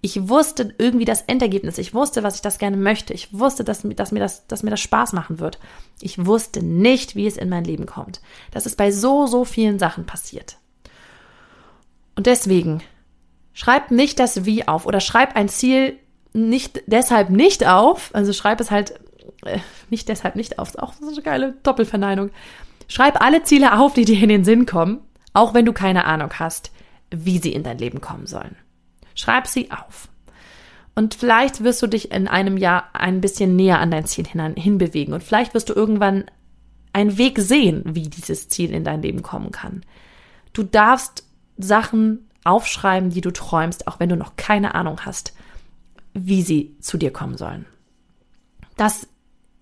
Ich 0.00 0.28
wusste 0.28 0.74
irgendwie 0.78 1.04
das 1.04 1.22
Endergebnis. 1.22 1.78
Ich 1.78 1.94
wusste, 1.94 2.22
was 2.22 2.36
ich 2.36 2.42
das 2.42 2.58
gerne 2.58 2.76
möchte. 2.76 3.14
Ich 3.14 3.36
wusste, 3.36 3.64
dass, 3.64 3.82
dass, 3.82 4.12
mir 4.12 4.20
das, 4.20 4.46
dass 4.46 4.62
mir 4.62 4.70
das 4.70 4.80
Spaß 4.80 5.12
machen 5.12 5.40
wird. 5.40 5.58
Ich 6.00 6.26
wusste 6.26 6.64
nicht, 6.64 7.16
wie 7.16 7.26
es 7.26 7.36
in 7.36 7.48
mein 7.48 7.64
Leben 7.64 7.86
kommt. 7.86 8.20
Das 8.50 8.66
ist 8.66 8.76
bei 8.76 8.90
so, 8.90 9.26
so 9.26 9.44
vielen 9.44 9.78
Sachen 9.78 10.04
passiert. 10.04 10.58
Und 12.14 12.26
deswegen, 12.26 12.82
schreib 13.52 13.90
nicht 13.90 14.18
das 14.18 14.44
Wie 14.44 14.68
auf 14.68 14.86
oder 14.86 15.00
schreib 15.00 15.34
ein 15.36 15.48
Ziel 15.48 15.98
nicht 16.32 16.82
deshalb 16.86 17.30
nicht 17.30 17.66
auf. 17.66 18.10
Also 18.12 18.32
schreib 18.32 18.60
es 18.60 18.70
halt 18.70 18.94
äh, 19.46 19.60
nicht 19.90 20.08
deshalb 20.08 20.36
nicht 20.36 20.58
auf. 20.58 20.76
Auch 20.76 20.94
so 20.94 21.08
eine 21.08 21.22
geile 21.22 21.52
Doppelverneinung. 21.62 22.30
Schreib 22.88 23.20
alle 23.20 23.42
Ziele 23.42 23.78
auf, 23.78 23.94
die 23.94 24.04
dir 24.04 24.20
in 24.22 24.28
den 24.28 24.44
Sinn 24.44 24.66
kommen, 24.66 25.00
auch 25.32 25.54
wenn 25.54 25.64
du 25.64 25.72
keine 25.72 26.04
Ahnung 26.04 26.32
hast, 26.38 26.70
wie 27.10 27.38
sie 27.38 27.52
in 27.52 27.62
dein 27.62 27.78
Leben 27.78 28.00
kommen 28.00 28.26
sollen. 28.26 28.56
Schreib 29.14 29.46
sie 29.46 29.70
auf. 29.70 30.08
Und 30.94 31.14
vielleicht 31.14 31.62
wirst 31.62 31.82
du 31.82 31.86
dich 31.86 32.10
in 32.10 32.26
einem 32.26 32.56
Jahr 32.56 32.84
ein 32.94 33.20
bisschen 33.20 33.54
näher 33.54 33.80
an 33.80 33.90
dein 33.90 34.06
Ziel 34.06 34.26
hinein, 34.26 34.56
hinbewegen. 34.56 35.12
Und 35.12 35.22
vielleicht 35.22 35.52
wirst 35.52 35.68
du 35.68 35.74
irgendwann 35.74 36.24
einen 36.92 37.18
Weg 37.18 37.38
sehen, 37.38 37.82
wie 37.86 38.08
dieses 38.08 38.48
Ziel 38.48 38.72
in 38.72 38.82
dein 38.82 39.02
Leben 39.02 39.22
kommen 39.22 39.50
kann. 39.50 39.82
Du 40.54 40.62
darfst 40.62 41.24
Sachen 41.58 42.30
aufschreiben, 42.44 43.10
die 43.10 43.20
du 43.20 43.30
träumst, 43.30 43.86
auch 43.88 44.00
wenn 44.00 44.08
du 44.08 44.16
noch 44.16 44.36
keine 44.36 44.74
Ahnung 44.74 45.00
hast, 45.04 45.34
wie 46.14 46.40
sie 46.40 46.76
zu 46.80 46.96
dir 46.96 47.12
kommen 47.12 47.36
sollen. 47.36 47.66
Das 48.76 49.06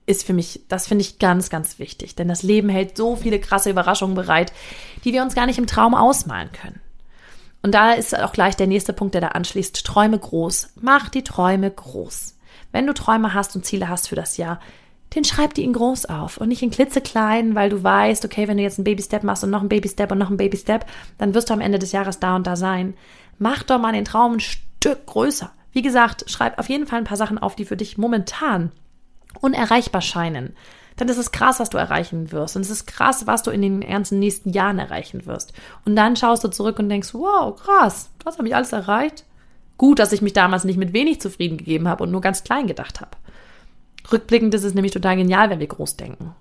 ist 0.06 0.24
für 0.24 0.32
mich, 0.32 0.62
das 0.68 0.86
finde 0.86 1.02
ich 1.02 1.18
ganz, 1.18 1.50
ganz 1.50 1.78
wichtig, 1.78 2.14
denn 2.14 2.28
das 2.28 2.42
Leben 2.42 2.68
hält 2.68 2.96
so 2.96 3.16
viele 3.16 3.40
krasse 3.40 3.70
Überraschungen 3.70 4.14
bereit, 4.14 4.52
die 5.04 5.12
wir 5.12 5.22
uns 5.22 5.34
gar 5.34 5.46
nicht 5.46 5.58
im 5.58 5.66
Traum 5.66 5.94
ausmalen 5.94 6.50
können. 6.52 6.80
Und 7.62 7.74
da 7.74 7.92
ist 7.92 8.18
auch 8.18 8.32
gleich 8.32 8.56
der 8.56 8.66
nächste 8.66 8.92
Punkt, 8.92 9.14
der 9.14 9.22
da 9.22 9.28
anschließt. 9.28 9.86
Träume 9.86 10.18
groß. 10.18 10.74
Mach 10.82 11.08
die 11.08 11.24
Träume 11.24 11.70
groß. 11.70 12.36
Wenn 12.72 12.86
du 12.86 12.92
Träume 12.92 13.32
hast 13.32 13.56
und 13.56 13.64
Ziele 13.64 13.88
hast 13.88 14.08
für 14.08 14.16
das 14.16 14.36
Jahr, 14.36 14.60
den 15.14 15.24
schreib 15.24 15.54
die 15.54 15.64
in 15.64 15.72
groß 15.72 16.06
auf 16.06 16.36
und 16.36 16.48
nicht 16.48 16.62
in 16.62 16.70
klitzeklein, 16.70 17.54
weil 17.54 17.70
du 17.70 17.82
weißt, 17.82 18.24
okay, 18.26 18.48
wenn 18.48 18.58
du 18.58 18.62
jetzt 18.62 18.78
einen 18.78 18.84
Baby-Step 18.84 19.22
machst 19.22 19.44
und 19.44 19.50
noch 19.50 19.60
einen 19.60 19.70
Baby-Step 19.70 20.12
und 20.12 20.18
noch 20.18 20.28
einen 20.28 20.36
Baby-Step, 20.36 20.84
dann 21.16 21.32
wirst 21.32 21.48
du 21.48 21.54
am 21.54 21.60
Ende 21.62 21.78
des 21.78 21.92
Jahres 21.92 22.18
da 22.18 22.36
und 22.36 22.46
da 22.46 22.56
sein. 22.56 22.94
Mach 23.38 23.62
doch 23.62 23.78
mal 23.78 23.92
den 23.92 24.04
Traum 24.04 24.34
ein 24.34 24.40
Stück 24.40 25.06
größer. 25.06 25.50
Wie 25.72 25.82
gesagt, 25.82 26.28
schreib 26.28 26.58
auf 26.58 26.68
jeden 26.68 26.86
Fall 26.86 26.98
ein 26.98 27.04
paar 27.04 27.16
Sachen 27.16 27.38
auf, 27.38 27.56
die 27.56 27.64
für 27.64 27.76
dich 27.78 27.96
momentan 27.96 28.72
unerreichbar 29.40 30.02
scheinen 30.02 30.54
dann 30.96 31.08
ist 31.08 31.18
es 31.18 31.32
krass, 31.32 31.60
was 31.60 31.70
du 31.70 31.78
erreichen 31.78 32.30
wirst. 32.32 32.56
Und 32.56 32.62
es 32.62 32.70
ist 32.70 32.86
krass, 32.86 33.26
was 33.26 33.42
du 33.42 33.50
in 33.50 33.62
den 33.62 33.80
ganzen 33.80 34.18
nächsten 34.18 34.50
Jahren 34.50 34.78
erreichen 34.78 35.26
wirst. 35.26 35.52
Und 35.84 35.96
dann 35.96 36.16
schaust 36.16 36.44
du 36.44 36.48
zurück 36.48 36.78
und 36.78 36.88
denkst, 36.88 37.14
wow, 37.14 37.54
krass, 37.56 38.10
das 38.24 38.38
habe 38.38 38.48
ich 38.48 38.54
alles 38.54 38.72
erreicht. 38.72 39.24
Gut, 39.76 39.98
dass 39.98 40.12
ich 40.12 40.22
mich 40.22 40.34
damals 40.34 40.64
nicht 40.64 40.76
mit 40.76 40.92
wenig 40.92 41.20
zufrieden 41.20 41.58
gegeben 41.58 41.88
habe 41.88 42.04
und 42.04 42.12
nur 42.12 42.20
ganz 42.20 42.44
klein 42.44 42.66
gedacht 42.66 43.00
habe. 43.00 43.10
Rückblickend 44.12 44.54
ist 44.54 44.64
es 44.64 44.74
nämlich 44.74 44.92
total 44.92 45.16
genial, 45.16 45.50
wenn 45.50 45.58
wir 45.58 45.66
groß 45.66 45.96
denken. 45.96 46.34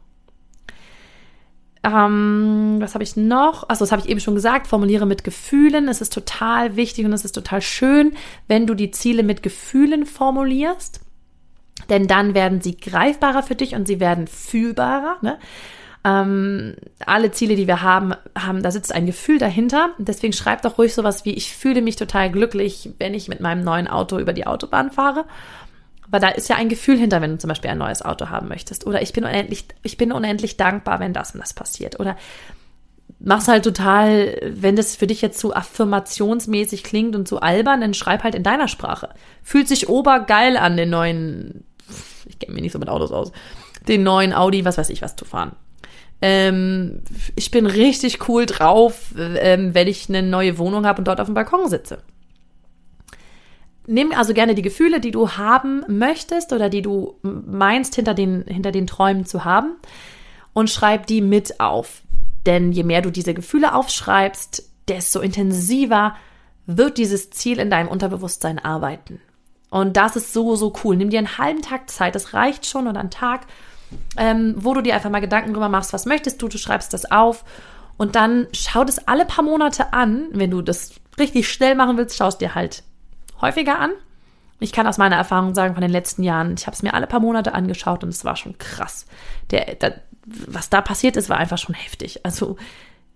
Ähm, 1.83 2.77
was 2.79 2.93
habe 2.93 3.03
ich 3.03 3.17
noch? 3.17 3.67
Also 3.67 3.83
das 3.83 3.91
habe 3.91 4.03
ich 4.03 4.09
eben 4.09 4.19
schon 4.19 4.35
gesagt. 4.35 4.67
Formuliere 4.67 5.05
mit 5.05 5.23
Gefühlen. 5.23 5.87
Es 5.87 5.99
ist 5.99 6.13
total 6.13 6.75
wichtig 6.75 7.05
und 7.05 7.13
es 7.13 7.25
ist 7.25 7.33
total 7.33 7.61
schön, 7.61 8.13
wenn 8.47 8.67
du 8.67 8.75
die 8.75 8.91
Ziele 8.91 9.23
mit 9.23 9.41
Gefühlen 9.41 10.05
formulierst 10.05 11.02
denn 11.89 12.07
dann 12.07 12.33
werden 12.33 12.61
sie 12.61 12.77
greifbarer 12.77 13.43
für 13.43 13.55
dich 13.55 13.75
und 13.75 13.87
sie 13.87 13.99
werden 13.99 14.27
fühlbarer. 14.27 15.17
Ne? 15.21 15.37
Ähm, 16.05 16.75
alle 17.05 17.31
Ziele, 17.31 17.55
die 17.55 17.67
wir 17.67 17.81
haben, 17.81 18.13
haben, 18.37 18.61
da 18.61 18.71
sitzt 18.71 18.93
ein 18.93 19.05
Gefühl 19.05 19.39
dahinter. 19.39 19.91
Deswegen 19.97 20.33
schreib 20.33 20.61
doch 20.61 20.77
ruhig 20.77 20.93
sowas 20.93 21.25
wie, 21.25 21.33
ich 21.33 21.55
fühle 21.55 21.81
mich 21.81 21.95
total 21.95 22.31
glücklich, 22.31 22.91
wenn 22.99 23.13
ich 23.13 23.27
mit 23.27 23.39
meinem 23.39 23.63
neuen 23.63 23.87
Auto 23.87 24.19
über 24.19 24.33
die 24.33 24.45
Autobahn 24.45 24.91
fahre. 24.91 25.25
Weil 26.09 26.19
da 26.19 26.29
ist 26.29 26.49
ja 26.49 26.57
ein 26.57 26.69
Gefühl 26.69 26.97
hinter, 26.97 27.21
wenn 27.21 27.31
du 27.31 27.37
zum 27.37 27.47
Beispiel 27.47 27.71
ein 27.71 27.77
neues 27.77 28.01
Auto 28.01 28.29
haben 28.29 28.47
möchtest. 28.47 28.85
Oder 28.85 29.01
ich 29.01 29.13
bin 29.13 29.23
unendlich, 29.23 29.65
ich 29.81 29.97
bin 29.97 30.11
unendlich 30.11 30.57
dankbar, 30.57 30.99
wenn 30.99 31.13
das 31.13 31.33
und 31.33 31.39
das 31.39 31.53
passiert. 31.53 31.99
Oder 31.99 32.17
mach's 33.23 33.47
halt 33.47 33.63
total, 33.63 34.37
wenn 34.53 34.75
das 34.75 34.95
für 34.95 35.07
dich 35.07 35.21
jetzt 35.21 35.39
zu 35.39 35.55
affirmationsmäßig 35.55 36.83
klingt 36.83 37.15
und 37.15 37.27
zu 37.27 37.41
albern, 37.41 37.81
dann 37.81 37.93
schreib 37.93 38.23
halt 38.23 38.35
in 38.35 38.43
deiner 38.43 38.67
Sprache. 38.67 39.09
Fühlt 39.41 39.67
sich 39.67 39.89
obergeil 39.89 40.57
an, 40.57 40.77
den 40.77 40.89
neuen 40.89 41.63
ich 42.25 42.39
kenne 42.39 42.53
mich 42.53 42.63
nicht 42.63 42.71
so 42.71 42.79
mit 42.79 42.89
Autos 42.89 43.11
aus, 43.11 43.31
den 43.87 44.03
neuen 44.03 44.33
Audi, 44.33 44.65
was 44.65 44.77
weiß 44.77 44.89
ich 44.89 45.01
was 45.01 45.15
zu 45.15 45.25
fahren. 45.25 45.53
Ähm, 46.21 47.01
ich 47.35 47.51
bin 47.51 47.65
richtig 47.65 48.29
cool 48.29 48.45
drauf, 48.45 49.13
ähm, 49.17 49.73
wenn 49.73 49.87
ich 49.87 50.07
eine 50.07 50.23
neue 50.23 50.57
Wohnung 50.57 50.85
habe 50.85 50.99
und 50.99 51.07
dort 51.07 51.19
auf 51.19 51.27
dem 51.27 51.35
Balkon 51.35 51.69
sitze. 51.69 51.99
Nimm 53.85 54.13
also 54.13 54.33
gerne 54.33 54.55
die 54.55 54.61
Gefühle, 54.61 55.01
die 55.01 55.11
du 55.11 55.31
haben 55.31 55.83
möchtest 55.89 56.53
oder 56.53 56.69
die 56.69 56.81
du 56.81 57.19
meinst, 57.21 57.95
hinter 57.95 58.13
den, 58.13 58.45
hinter 58.47 58.71
den 58.71 58.87
Träumen 58.87 59.25
zu 59.25 59.43
haben 59.43 59.75
und 60.53 60.69
schreib 60.69 61.07
die 61.07 61.19
mit 61.19 61.59
auf. 61.59 62.02
Denn 62.45 62.71
je 62.71 62.83
mehr 62.83 63.01
du 63.01 63.09
diese 63.09 63.33
Gefühle 63.33 63.73
aufschreibst, 63.73 64.69
desto 64.87 65.21
intensiver 65.21 66.15
wird 66.65 66.97
dieses 66.97 67.29
Ziel 67.29 67.59
in 67.59 67.69
deinem 67.69 67.87
Unterbewusstsein 67.87 68.59
arbeiten. 68.59 69.21
Und 69.69 69.97
das 69.97 70.15
ist 70.15 70.33
so, 70.33 70.55
so 70.55 70.73
cool. 70.83 70.95
Nimm 70.95 71.09
dir 71.09 71.19
einen 71.19 71.37
halben 71.37 71.61
Tag 71.61 71.89
Zeit, 71.89 72.15
das 72.15 72.33
reicht 72.33 72.65
schon, 72.65 72.87
oder 72.87 72.99
einen 72.99 73.09
Tag, 73.09 73.47
ähm, 74.17 74.55
wo 74.57 74.73
du 74.73 74.81
dir 74.81 74.95
einfach 74.95 75.09
mal 75.09 75.19
Gedanken 75.19 75.53
drüber 75.53 75.69
machst, 75.69 75.93
was 75.93 76.05
möchtest 76.05 76.41
du, 76.41 76.47
du 76.47 76.57
schreibst 76.57 76.93
das 76.93 77.09
auf 77.11 77.43
und 77.97 78.15
dann 78.15 78.47
schau 78.53 78.83
das 78.83 79.07
alle 79.07 79.25
paar 79.25 79.43
Monate 79.43 79.93
an. 79.93 80.27
Wenn 80.31 80.51
du 80.51 80.61
das 80.61 80.93
richtig 81.17 81.49
schnell 81.49 81.75
machen 81.75 81.97
willst, 81.97 82.17
schaust 82.17 82.41
dir 82.41 82.55
halt 82.55 82.83
häufiger 83.41 83.79
an. 83.79 83.91
Ich 84.59 84.71
kann 84.71 84.87
aus 84.87 84.97
meiner 84.97 85.17
Erfahrung 85.17 85.53
sagen 85.55 85.73
von 85.73 85.81
den 85.81 85.91
letzten 85.91 86.23
Jahren, 86.23 86.55
ich 86.57 86.65
habe 86.65 86.75
es 86.75 86.83
mir 86.83 86.93
alle 86.93 87.07
paar 87.07 87.19
Monate 87.19 87.53
angeschaut 87.53 88.03
und 88.03 88.09
es 88.09 88.23
war 88.23 88.35
schon 88.35 88.57
krass. 88.57 89.05
Der, 89.51 89.75
der, 89.75 90.01
was 90.25 90.69
da 90.69 90.81
passiert 90.81 91.17
ist, 91.17 91.29
war 91.29 91.37
einfach 91.37 91.57
schon 91.57 91.75
heftig. 91.75 92.25
Also 92.25 92.57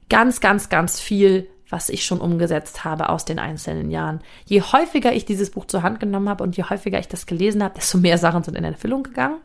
ganz, 0.10 0.40
ganz, 0.42 0.70
ganz 0.70 1.00
viel, 1.00 1.48
was 1.70 1.90
ich 1.90 2.06
schon 2.06 2.20
umgesetzt 2.20 2.86
habe 2.86 3.10
aus 3.10 3.26
den 3.26 3.40
einzelnen 3.40 3.90
Jahren. 3.92 4.22
Je 4.46 4.62
häufiger 4.62 5.14
ich 5.14 5.26
dieses 5.26 5.52
Buch 5.52 5.66
zur 5.66 5.84
Hand 5.84 6.00
genommen 6.00 6.30
habe 6.30 6.44
und 6.44 6.56
je 6.56 6.64
häufiger 6.64 7.00
ich 7.00 7.08
das 7.08 7.26
gelesen 7.26 7.64
habe, 7.64 7.76
desto 7.76 7.98
mehr 7.98 8.18
Sachen 8.18 8.44
sind 8.44 8.56
in 8.56 8.64
Erfüllung 8.64 9.04
gegangen. 9.04 9.38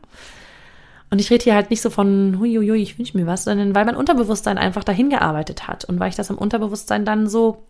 Und 1.09 1.19
ich 1.19 1.29
rede 1.29 1.43
hier 1.43 1.53
halt 1.53 1.69
nicht 1.69 1.81
so 1.81 1.89
von, 1.89 2.39
huiuiui, 2.39 2.81
ich 2.81 2.97
wünsche 2.97 3.15
mir 3.17 3.27
was, 3.27 3.43
sondern 3.43 3.75
weil 3.75 3.85
mein 3.85 3.95
Unterbewusstsein 3.95 4.57
einfach 4.57 4.83
dahin 4.83 5.09
gearbeitet 5.09 5.67
hat. 5.67 5.85
Und 5.85 5.99
weil 5.99 6.09
ich 6.09 6.15
das 6.15 6.29
im 6.29 6.37
Unterbewusstsein 6.37 7.05
dann 7.05 7.27
so 7.27 7.63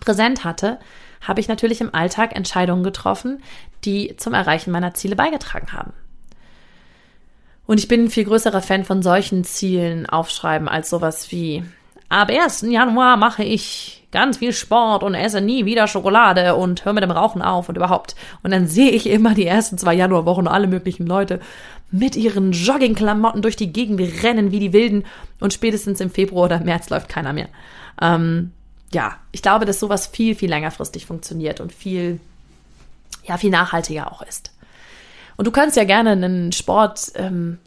präsent 0.00 0.42
hatte, 0.42 0.78
habe 1.20 1.40
ich 1.40 1.48
natürlich 1.48 1.80
im 1.80 1.94
Alltag 1.94 2.34
Entscheidungen 2.34 2.82
getroffen, 2.82 3.42
die 3.84 4.16
zum 4.16 4.34
Erreichen 4.34 4.72
meiner 4.72 4.94
Ziele 4.94 5.14
beigetragen 5.14 5.72
haben. 5.72 5.92
Und 7.72 7.78
ich 7.78 7.88
bin 7.88 8.04
ein 8.04 8.10
viel 8.10 8.24
größerer 8.24 8.60
Fan 8.60 8.84
von 8.84 9.00
solchen 9.00 9.44
Zielen 9.44 10.04
aufschreiben 10.04 10.68
als 10.68 10.90
sowas 10.90 11.32
wie 11.32 11.64
ab 12.10 12.28
1. 12.28 12.66
Januar 12.68 13.16
mache 13.16 13.44
ich 13.44 14.06
ganz 14.12 14.36
viel 14.36 14.52
Sport 14.52 15.02
und 15.02 15.14
esse 15.14 15.40
nie 15.40 15.64
wieder 15.64 15.86
Schokolade 15.86 16.54
und 16.54 16.84
höre 16.84 16.92
mit 16.92 17.02
dem 17.02 17.10
Rauchen 17.10 17.40
auf 17.40 17.70
und 17.70 17.76
überhaupt. 17.76 18.14
Und 18.42 18.50
dann 18.50 18.66
sehe 18.66 18.90
ich 18.90 19.08
immer 19.08 19.32
die 19.32 19.46
ersten 19.46 19.78
zwei 19.78 19.94
Januarwochen 19.94 20.48
alle 20.48 20.66
möglichen 20.66 21.06
Leute 21.06 21.40
mit 21.90 22.14
ihren 22.14 22.52
Joggingklamotten 22.52 23.40
durch 23.40 23.56
die 23.56 23.72
Gegend 23.72 24.22
rennen 24.22 24.52
wie 24.52 24.60
die 24.60 24.74
Wilden 24.74 25.06
und 25.40 25.54
spätestens 25.54 26.02
im 26.02 26.10
Februar 26.10 26.44
oder 26.44 26.60
März 26.60 26.90
läuft 26.90 27.08
keiner 27.08 27.32
mehr. 27.32 27.48
Ähm, 28.02 28.52
ja, 28.92 29.16
ich 29.30 29.40
glaube, 29.40 29.64
dass 29.64 29.80
sowas 29.80 30.06
viel, 30.06 30.34
viel 30.34 30.50
längerfristig 30.50 31.06
funktioniert 31.06 31.60
und 31.60 31.72
viel, 31.72 32.20
ja, 33.24 33.38
viel 33.38 33.48
nachhaltiger 33.48 34.12
auch 34.12 34.20
ist. 34.20 34.51
Und 35.36 35.46
du 35.46 35.50
kannst 35.50 35.76
ja 35.76 35.84
gerne 35.84 36.10
einen 36.10 36.52
Sport 36.52 37.12
ähm, 37.14 37.58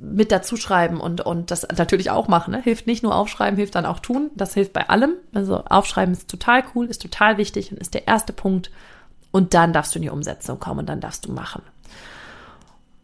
mit 0.00 0.30
dazu 0.30 0.56
schreiben 0.56 1.00
und, 1.00 1.20
und 1.20 1.50
das 1.50 1.66
natürlich 1.76 2.10
auch 2.10 2.28
machen. 2.28 2.52
Ne? 2.52 2.62
Hilft 2.62 2.86
nicht 2.86 3.02
nur 3.02 3.14
aufschreiben, 3.14 3.56
hilft 3.56 3.74
dann 3.74 3.86
auch 3.86 4.00
tun. 4.00 4.30
Das 4.36 4.54
hilft 4.54 4.72
bei 4.72 4.88
allem. 4.88 5.14
Also 5.34 5.64
aufschreiben 5.64 6.14
ist 6.14 6.28
total 6.28 6.62
cool, 6.74 6.86
ist 6.86 7.02
total 7.02 7.36
wichtig 7.36 7.72
und 7.72 7.78
ist 7.78 7.94
der 7.94 8.06
erste 8.06 8.32
Punkt. 8.32 8.70
Und 9.30 9.54
dann 9.54 9.72
darfst 9.72 9.94
du 9.94 9.98
in 9.98 10.04
die 10.04 10.10
Umsetzung 10.10 10.58
kommen 10.58 10.80
und 10.80 10.88
dann 10.88 11.00
darfst 11.00 11.26
du 11.26 11.32
machen. 11.32 11.62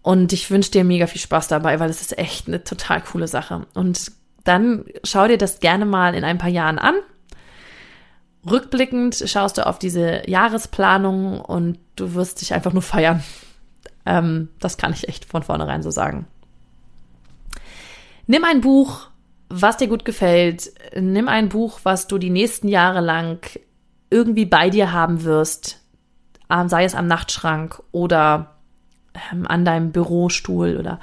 Und 0.02 0.32
ich 0.32 0.50
wünsche 0.50 0.70
dir 0.70 0.84
mega 0.84 1.06
viel 1.06 1.20
Spaß 1.20 1.48
dabei, 1.48 1.80
weil 1.80 1.90
es 1.90 2.00
ist 2.00 2.18
echt 2.18 2.46
eine 2.46 2.62
total 2.62 3.00
coole 3.00 3.26
Sache. 3.26 3.66
Und 3.74 4.12
dann 4.44 4.84
schau 5.02 5.26
dir 5.26 5.38
das 5.38 5.60
gerne 5.60 5.86
mal 5.86 6.14
in 6.14 6.24
ein 6.24 6.38
paar 6.38 6.50
Jahren 6.50 6.78
an. 6.78 6.94
Rückblickend 8.48 9.24
schaust 9.26 9.56
du 9.56 9.66
auf 9.66 9.78
diese 9.78 10.28
Jahresplanung 10.28 11.40
und 11.40 11.78
du 11.96 12.14
wirst 12.14 12.42
dich 12.42 12.52
einfach 12.52 12.74
nur 12.74 12.82
feiern. 12.82 13.22
Ähm, 14.06 14.48
das 14.60 14.76
kann 14.76 14.92
ich 14.92 15.08
echt 15.08 15.24
von 15.24 15.42
vornherein 15.42 15.82
so 15.82 15.90
sagen. 15.90 16.26
Nimm 18.26 18.44
ein 18.44 18.60
Buch, 18.60 19.08
was 19.48 19.76
dir 19.76 19.88
gut 19.88 20.04
gefällt. 20.04 20.72
Nimm 20.98 21.28
ein 21.28 21.48
Buch, 21.48 21.80
was 21.82 22.06
du 22.06 22.18
die 22.18 22.30
nächsten 22.30 22.68
Jahre 22.68 23.00
lang 23.00 23.38
irgendwie 24.10 24.46
bei 24.46 24.70
dir 24.70 24.92
haben 24.92 25.24
wirst. 25.24 25.80
Ähm, 26.50 26.68
sei 26.68 26.84
es 26.84 26.94
am 26.94 27.06
Nachtschrank 27.06 27.82
oder 27.92 28.56
ähm, 29.32 29.46
an 29.46 29.64
deinem 29.64 29.92
Bürostuhl 29.92 30.76
oder 30.78 31.00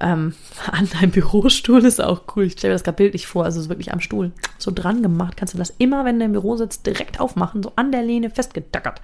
ähm, 0.00 0.34
an 0.70 0.88
deinem 0.88 1.10
Bürostuhl 1.10 1.84
ist 1.84 2.00
auch 2.00 2.22
cool. 2.34 2.44
Ich 2.44 2.52
stelle 2.52 2.72
mir 2.72 2.76
das 2.76 2.84
gerade 2.84 2.96
bildlich 2.96 3.26
vor, 3.26 3.44
also 3.44 3.68
wirklich 3.68 3.92
am 3.92 4.00
Stuhl 4.00 4.32
so 4.58 4.70
dran 4.70 5.02
gemacht. 5.02 5.36
Kannst 5.36 5.54
du 5.54 5.58
das 5.58 5.74
immer, 5.78 6.04
wenn 6.04 6.18
du 6.18 6.24
im 6.24 6.32
Büro 6.32 6.56
sitzt, 6.56 6.86
direkt 6.86 7.20
aufmachen, 7.20 7.62
so 7.62 7.72
an 7.76 7.92
der 7.92 8.02
Lehne 8.02 8.30
festgedackert. 8.30 9.00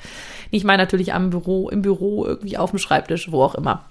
Ich 0.50 0.64
meine 0.64 0.82
natürlich 0.82 1.12
am 1.12 1.30
Büro, 1.30 1.68
im 1.68 1.82
Büro, 1.82 2.24
irgendwie 2.24 2.58
auf 2.58 2.70
dem 2.70 2.78
Schreibtisch, 2.78 3.30
wo 3.30 3.42
auch 3.42 3.54
immer. 3.54 3.84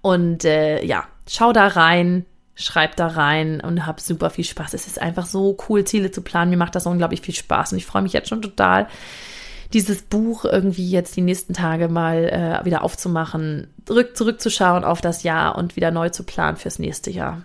Und 0.00 0.44
äh, 0.44 0.84
ja, 0.84 1.04
schau 1.28 1.52
da 1.52 1.66
rein, 1.66 2.24
schreib 2.54 2.96
da 2.96 3.06
rein 3.06 3.60
und 3.60 3.86
hab 3.86 4.00
super 4.00 4.30
viel 4.30 4.44
Spaß. 4.44 4.74
Es 4.74 4.86
ist 4.86 5.00
einfach 5.00 5.26
so 5.26 5.56
cool, 5.68 5.84
Ziele 5.84 6.10
zu 6.10 6.22
planen. 6.22 6.50
Mir 6.50 6.56
macht 6.56 6.74
das 6.74 6.86
unglaublich 6.86 7.20
viel 7.20 7.34
Spaß 7.34 7.72
und 7.72 7.78
ich 7.78 7.86
freue 7.86 8.02
mich 8.02 8.12
jetzt 8.12 8.28
schon 8.28 8.42
total, 8.42 8.88
dieses 9.72 10.02
Buch 10.02 10.44
irgendwie 10.44 10.88
jetzt 10.88 11.16
die 11.16 11.20
nächsten 11.20 11.52
Tage 11.52 11.88
mal 11.88 12.24
äh, 12.24 12.64
wieder 12.64 12.82
aufzumachen, 12.82 13.68
zurück, 13.84 14.16
zurückzuschauen 14.16 14.84
auf 14.84 15.00
das 15.00 15.22
Jahr 15.22 15.56
und 15.56 15.76
wieder 15.76 15.90
neu 15.90 16.08
zu 16.08 16.22
planen 16.22 16.56
fürs 16.56 16.78
nächste 16.78 17.10
Jahr. 17.10 17.42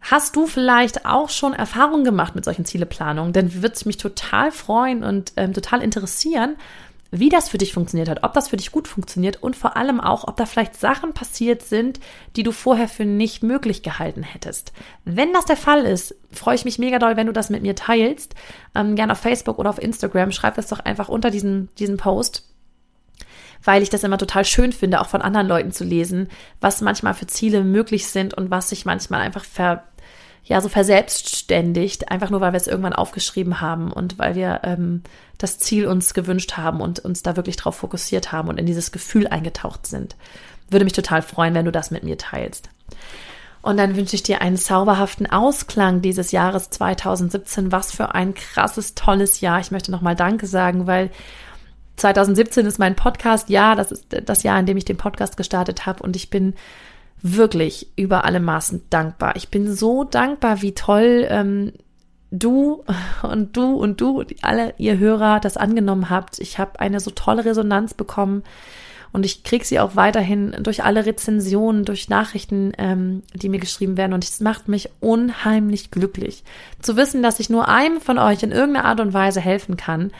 Hast 0.00 0.34
du 0.34 0.46
vielleicht 0.46 1.04
auch 1.04 1.28
schon 1.28 1.52
Erfahrungen 1.52 2.04
gemacht 2.04 2.34
mit 2.34 2.44
solchen 2.44 2.64
Zieleplanungen? 2.64 3.32
Dann 3.32 3.54
würde 3.54 3.74
es 3.74 3.84
mich 3.84 3.98
total 3.98 4.50
freuen 4.50 5.04
und 5.04 5.32
ähm, 5.36 5.52
total 5.52 5.82
interessieren, 5.82 6.56
wie 7.10 7.28
das 7.28 7.48
für 7.48 7.58
dich 7.58 7.72
funktioniert 7.72 8.08
hat, 8.08 8.22
ob 8.22 8.32
das 8.34 8.48
für 8.48 8.56
dich 8.56 8.70
gut 8.70 8.86
funktioniert 8.86 9.42
und 9.42 9.56
vor 9.56 9.76
allem 9.76 10.00
auch, 10.00 10.28
ob 10.28 10.36
da 10.36 10.46
vielleicht 10.46 10.76
Sachen 10.76 11.12
passiert 11.12 11.62
sind, 11.62 12.00
die 12.36 12.42
du 12.42 12.52
vorher 12.52 12.88
für 12.88 13.04
nicht 13.04 13.42
möglich 13.42 13.82
gehalten 13.82 14.22
hättest. 14.22 14.72
Wenn 15.04 15.32
das 15.32 15.44
der 15.44 15.56
Fall 15.56 15.84
ist, 15.84 16.14
freue 16.30 16.54
ich 16.54 16.64
mich 16.64 16.78
mega 16.78 16.98
doll, 16.98 17.16
wenn 17.16 17.26
du 17.26 17.32
das 17.32 17.50
mit 17.50 17.62
mir 17.62 17.74
teilst. 17.74 18.34
Ähm, 18.74 18.94
gerne 18.94 19.12
auf 19.12 19.18
Facebook 19.18 19.58
oder 19.58 19.70
auf 19.70 19.82
Instagram. 19.82 20.30
Schreib 20.30 20.54
das 20.54 20.68
doch 20.68 20.80
einfach 20.80 21.08
unter 21.08 21.30
diesen, 21.30 21.68
diesen 21.76 21.96
Post 21.96 22.50
weil 23.64 23.82
ich 23.82 23.90
das 23.90 24.04
immer 24.04 24.18
total 24.18 24.44
schön 24.44 24.72
finde, 24.72 25.00
auch 25.00 25.08
von 25.08 25.22
anderen 25.22 25.46
Leuten 25.46 25.72
zu 25.72 25.84
lesen, 25.84 26.28
was 26.60 26.80
manchmal 26.80 27.14
für 27.14 27.26
Ziele 27.26 27.62
möglich 27.62 28.06
sind 28.06 28.34
und 28.34 28.50
was 28.50 28.70
sich 28.70 28.86
manchmal 28.86 29.20
einfach 29.20 29.44
ver, 29.44 29.84
ja, 30.44 30.60
so 30.60 30.68
verselbstständigt, 30.68 32.10
einfach 32.10 32.30
nur, 32.30 32.40
weil 32.40 32.52
wir 32.52 32.56
es 32.56 32.66
irgendwann 32.66 32.92
aufgeschrieben 32.92 33.60
haben 33.60 33.92
und 33.92 34.18
weil 34.18 34.34
wir 34.34 34.60
ähm, 34.64 35.02
das 35.38 35.58
Ziel 35.58 35.86
uns 35.86 36.14
gewünscht 36.14 36.56
haben 36.56 36.80
und 36.80 36.98
uns 36.98 37.22
da 37.22 37.36
wirklich 37.36 37.56
drauf 37.56 37.76
fokussiert 37.76 38.32
haben 38.32 38.48
und 38.48 38.58
in 38.58 38.66
dieses 38.66 38.92
Gefühl 38.92 39.26
eingetaucht 39.28 39.86
sind. 39.86 40.16
Würde 40.68 40.84
mich 40.84 40.92
total 40.92 41.22
freuen, 41.22 41.54
wenn 41.54 41.64
du 41.64 41.72
das 41.72 41.90
mit 41.90 42.02
mir 42.02 42.18
teilst. 42.18 42.68
Und 43.62 43.76
dann 43.76 43.94
wünsche 43.96 44.16
ich 44.16 44.22
dir 44.22 44.40
einen 44.40 44.56
zauberhaften 44.56 45.30
Ausklang 45.30 46.00
dieses 46.00 46.32
Jahres 46.32 46.70
2017. 46.70 47.72
Was 47.72 47.92
für 47.92 48.14
ein 48.14 48.34
krasses, 48.34 48.94
tolles 48.94 49.40
Jahr. 49.40 49.60
Ich 49.60 49.70
möchte 49.70 49.90
nochmal 49.90 50.16
Danke 50.16 50.46
sagen, 50.46 50.86
weil 50.86 51.10
2017 51.96 52.64
ist 52.64 52.78
mein 52.78 52.96
Podcast. 52.96 53.50
Ja, 53.50 53.74
das 53.74 53.92
ist 53.92 54.06
das 54.24 54.42
Jahr, 54.42 54.58
in 54.58 54.64
dem 54.64 54.78
ich 54.78 54.86
den 54.86 54.96
Podcast 54.96 55.36
gestartet 55.36 55.84
habe. 55.84 56.02
Und 56.02 56.16
ich 56.16 56.30
bin 56.30 56.54
wirklich 57.22 57.88
über 57.96 58.24
alle 58.24 58.40
Maßen 58.40 58.82
dankbar. 58.90 59.36
Ich 59.36 59.48
bin 59.48 59.74
so 59.74 60.04
dankbar, 60.04 60.62
wie 60.62 60.74
toll 60.74 61.26
ähm, 61.28 61.72
du 62.30 62.84
und 63.22 63.56
du 63.56 63.74
und 63.74 64.00
du 64.00 64.20
und 64.20 64.34
alle 64.42 64.74
ihr 64.78 64.98
Hörer 64.98 65.40
das 65.40 65.56
angenommen 65.56 66.10
habt. 66.10 66.38
Ich 66.38 66.58
habe 66.58 66.80
eine 66.80 67.00
so 67.00 67.10
tolle 67.10 67.44
Resonanz 67.44 67.94
bekommen 67.94 68.42
und 69.12 69.26
ich 69.26 69.42
kriege 69.42 69.64
sie 69.64 69.80
auch 69.80 69.96
weiterhin 69.96 70.56
durch 70.60 70.84
alle 70.84 71.04
Rezensionen, 71.04 71.84
durch 71.84 72.08
Nachrichten, 72.08 72.72
ähm, 72.78 73.22
die 73.34 73.48
mir 73.48 73.58
geschrieben 73.58 73.96
werden. 73.96 74.12
Und 74.12 74.24
es 74.24 74.40
macht 74.40 74.68
mich 74.68 74.88
unheimlich 75.00 75.90
glücklich. 75.90 76.44
Zu 76.80 76.96
wissen, 76.96 77.22
dass 77.22 77.40
ich 77.40 77.50
nur 77.50 77.68
einem 77.68 78.00
von 78.00 78.18
euch 78.18 78.42
in 78.42 78.52
irgendeiner 78.52 78.86
Art 78.86 79.00
und 79.00 79.12
Weise 79.12 79.40
helfen 79.40 79.76
kann, 79.76 80.12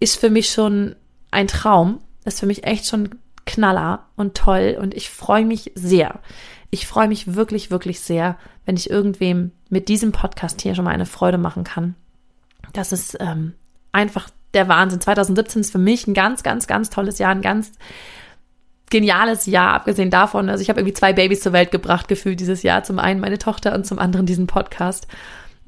ist 0.00 0.18
für 0.18 0.30
mich 0.30 0.50
schon 0.50 0.96
ein 1.30 1.46
Traum. 1.46 2.00
Ist 2.24 2.40
für 2.40 2.46
mich 2.46 2.64
echt 2.64 2.86
schon 2.86 3.10
Knaller 3.46 4.06
und 4.16 4.36
toll 4.36 4.78
und 4.80 4.94
ich 4.94 5.10
freue 5.10 5.44
mich 5.44 5.72
sehr. 5.74 6.20
Ich 6.70 6.86
freue 6.86 7.08
mich 7.08 7.34
wirklich, 7.34 7.70
wirklich 7.70 8.00
sehr, 8.00 8.38
wenn 8.64 8.76
ich 8.76 8.88
irgendwem 8.88 9.52
mit 9.68 9.88
diesem 9.88 10.12
Podcast 10.12 10.60
hier 10.62 10.74
schon 10.74 10.84
mal 10.84 10.92
eine 10.92 11.06
Freude 11.06 11.38
machen 11.38 11.64
kann. 11.64 11.94
Das 12.72 12.92
ist 12.92 13.16
ähm, 13.20 13.54
einfach 13.90 14.30
der 14.54 14.68
Wahnsinn. 14.68 15.00
2017 15.00 15.60
ist 15.60 15.72
für 15.72 15.78
mich 15.78 16.06
ein 16.06 16.14
ganz, 16.14 16.42
ganz, 16.42 16.66
ganz 16.66 16.90
tolles 16.90 17.18
Jahr, 17.18 17.30
ein 17.30 17.42
ganz 17.42 17.72
geniales 18.90 19.46
Jahr, 19.46 19.74
abgesehen 19.74 20.10
davon. 20.10 20.48
Also 20.48 20.62
ich 20.62 20.68
habe 20.68 20.80
irgendwie 20.80 20.94
zwei 20.94 21.12
Babys 21.12 21.40
zur 21.40 21.52
Welt 21.52 21.70
gebracht, 21.70 22.08
gefühlt 22.08 22.40
dieses 22.40 22.62
Jahr. 22.62 22.84
Zum 22.84 22.98
einen 22.98 23.20
meine 23.20 23.38
Tochter 23.38 23.74
und 23.74 23.86
zum 23.86 23.98
anderen 23.98 24.26
diesen 24.26 24.46
Podcast. 24.46 25.06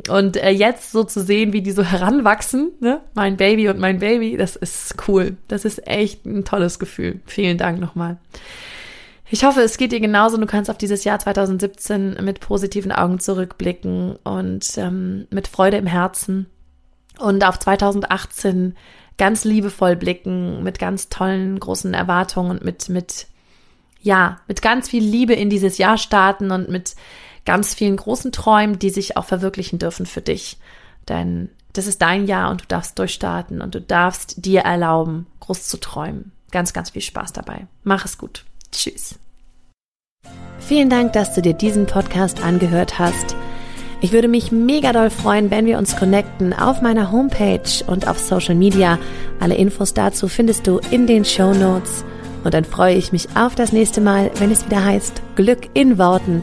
Und 0.09 0.37
äh, 0.37 0.51
jetzt 0.51 0.93
so 0.93 1.05
zu 1.05 1.23
sehen, 1.23 1.53
wie 1.53 1.63
die 1.63 1.73
so 1.73 1.83
heranwachsen, 1.91 2.73
ne? 2.81 3.01
mein 3.15 3.37
Baby 3.37 3.69
und 3.69 3.79
mein 3.79 3.99
Baby, 3.99 4.37
das 4.37 4.57
ist 4.57 4.97
cool. 5.09 5.37
Das 5.49 5.65
ist 5.65 5.87
echt 5.87 6.27
ein 6.27 6.45
tolles 6.45 6.79
Gefühl. 6.79 7.21
Vielen 7.27 7.59
Dank 7.59 7.81
nochmal. 7.81 8.19
Ich 9.31 9.45
hoffe, 9.45 9.63
es 9.63 9.79
geht 9.79 9.93
dir 9.93 10.01
genauso. 10.01 10.37
Du 10.37 10.47
kannst 10.47 10.71
auf 10.71 10.79
dieses 10.79 11.05
Jahr 11.05 11.19
2017 11.19 12.19
mit 12.23 12.41
positiven 12.41 12.93
Augen 12.93 13.19
zurückblicken 13.19 14.17
und 14.23 14.77
ähm, 14.77 15.27
mit 15.31 15.49
Freude 15.49 15.79
im 15.79 15.87
Herzen 15.87 16.47
und 17.19 17.45
auf 17.45 17.59
2018 17.59 18.77
ganz 19.17 19.45
liebevoll 19.45 19.97
blicken, 19.97 20.63
mit 20.63 20.79
ganz 20.79 21.09
tollen 21.09 21.59
großen 21.59 21.95
Erwartungen 21.95 22.51
und 22.51 22.65
mit, 22.65 22.89
mit, 22.89 23.27
ja, 24.03 24.41
mit 24.49 24.61
ganz 24.61 24.89
viel 24.89 25.05
Liebe 25.05 25.35
in 25.35 25.51
dieses 25.51 25.79
Jahr 25.79 25.99
starten 25.99 26.51
und 26.51 26.69
mit 26.69 26.95
ganz 27.45 27.75
vielen 27.75 27.97
großen 27.97 28.33
Träumen, 28.33 28.79
die 28.79 28.91
sich 28.91 29.17
auch 29.17 29.25
verwirklichen 29.25 29.79
dürfen 29.79 30.07
für 30.07 30.21
dich. 30.21 30.59
Denn 31.09 31.51
das 31.73 31.87
ist 31.87 32.01
dein 32.03 32.27
Jahr 32.27 32.51
und 32.51 32.63
du 32.63 32.67
darfst 32.67 32.99
durchstarten 32.99 33.61
und 33.61 33.75
du 33.75 33.81
darfst 33.81 34.45
dir 34.45 34.61
erlauben, 34.61 35.27
groß 35.41 35.69
zu 35.69 35.79
träumen. 35.79 36.33
Ganz, 36.51 36.73
ganz 36.73 36.91
viel 36.91 37.03
Spaß 37.03 37.33
dabei. 37.33 37.67
Mach 37.83 38.05
es 38.05 38.17
gut. 38.17 38.45
Tschüss. 38.71 39.19
Vielen 40.61 40.89
Dank, 40.89 41.13
dass 41.13 41.35
du 41.35 41.43
dir 41.43 41.53
diesen 41.53 41.87
Podcast 41.87 42.43
angehört 42.43 42.99
hast. 42.99 43.37
Ich 44.01 44.13
würde 44.13 44.29
mich 44.29 44.53
mega 44.53 44.93
doll 44.93 45.11
freuen, 45.11 45.51
wenn 45.51 45.67
wir 45.67 45.79
uns 45.79 45.97
connecten 45.97 46.53
auf 46.53 46.81
meiner 46.81 47.11
Homepage 47.11 47.85
und 47.87 48.07
auf 48.07 48.19
Social 48.19 48.55
Media. 48.55 48.99
Alle 49.41 49.57
Infos 49.57 49.95
dazu 49.95 50.29
findest 50.29 50.67
du 50.67 50.79
in 50.91 51.07
den 51.07 51.25
Show 51.25 51.53
Notes. 51.55 52.05
Und 52.45 52.55
dann 52.55 52.65
freue 52.65 52.95
ich 52.95 53.13
mich 53.13 53.29
auf 53.35 53.55
das 53.55 53.73
nächste 53.73 54.01
Mal, 54.01 54.31
wenn 54.39 54.51
es 54.51 54.67
wieder 54.67 54.85
heißt 54.85 55.23
Glück 55.37 55.71
in 55.75 55.99
Worten, 55.99 56.43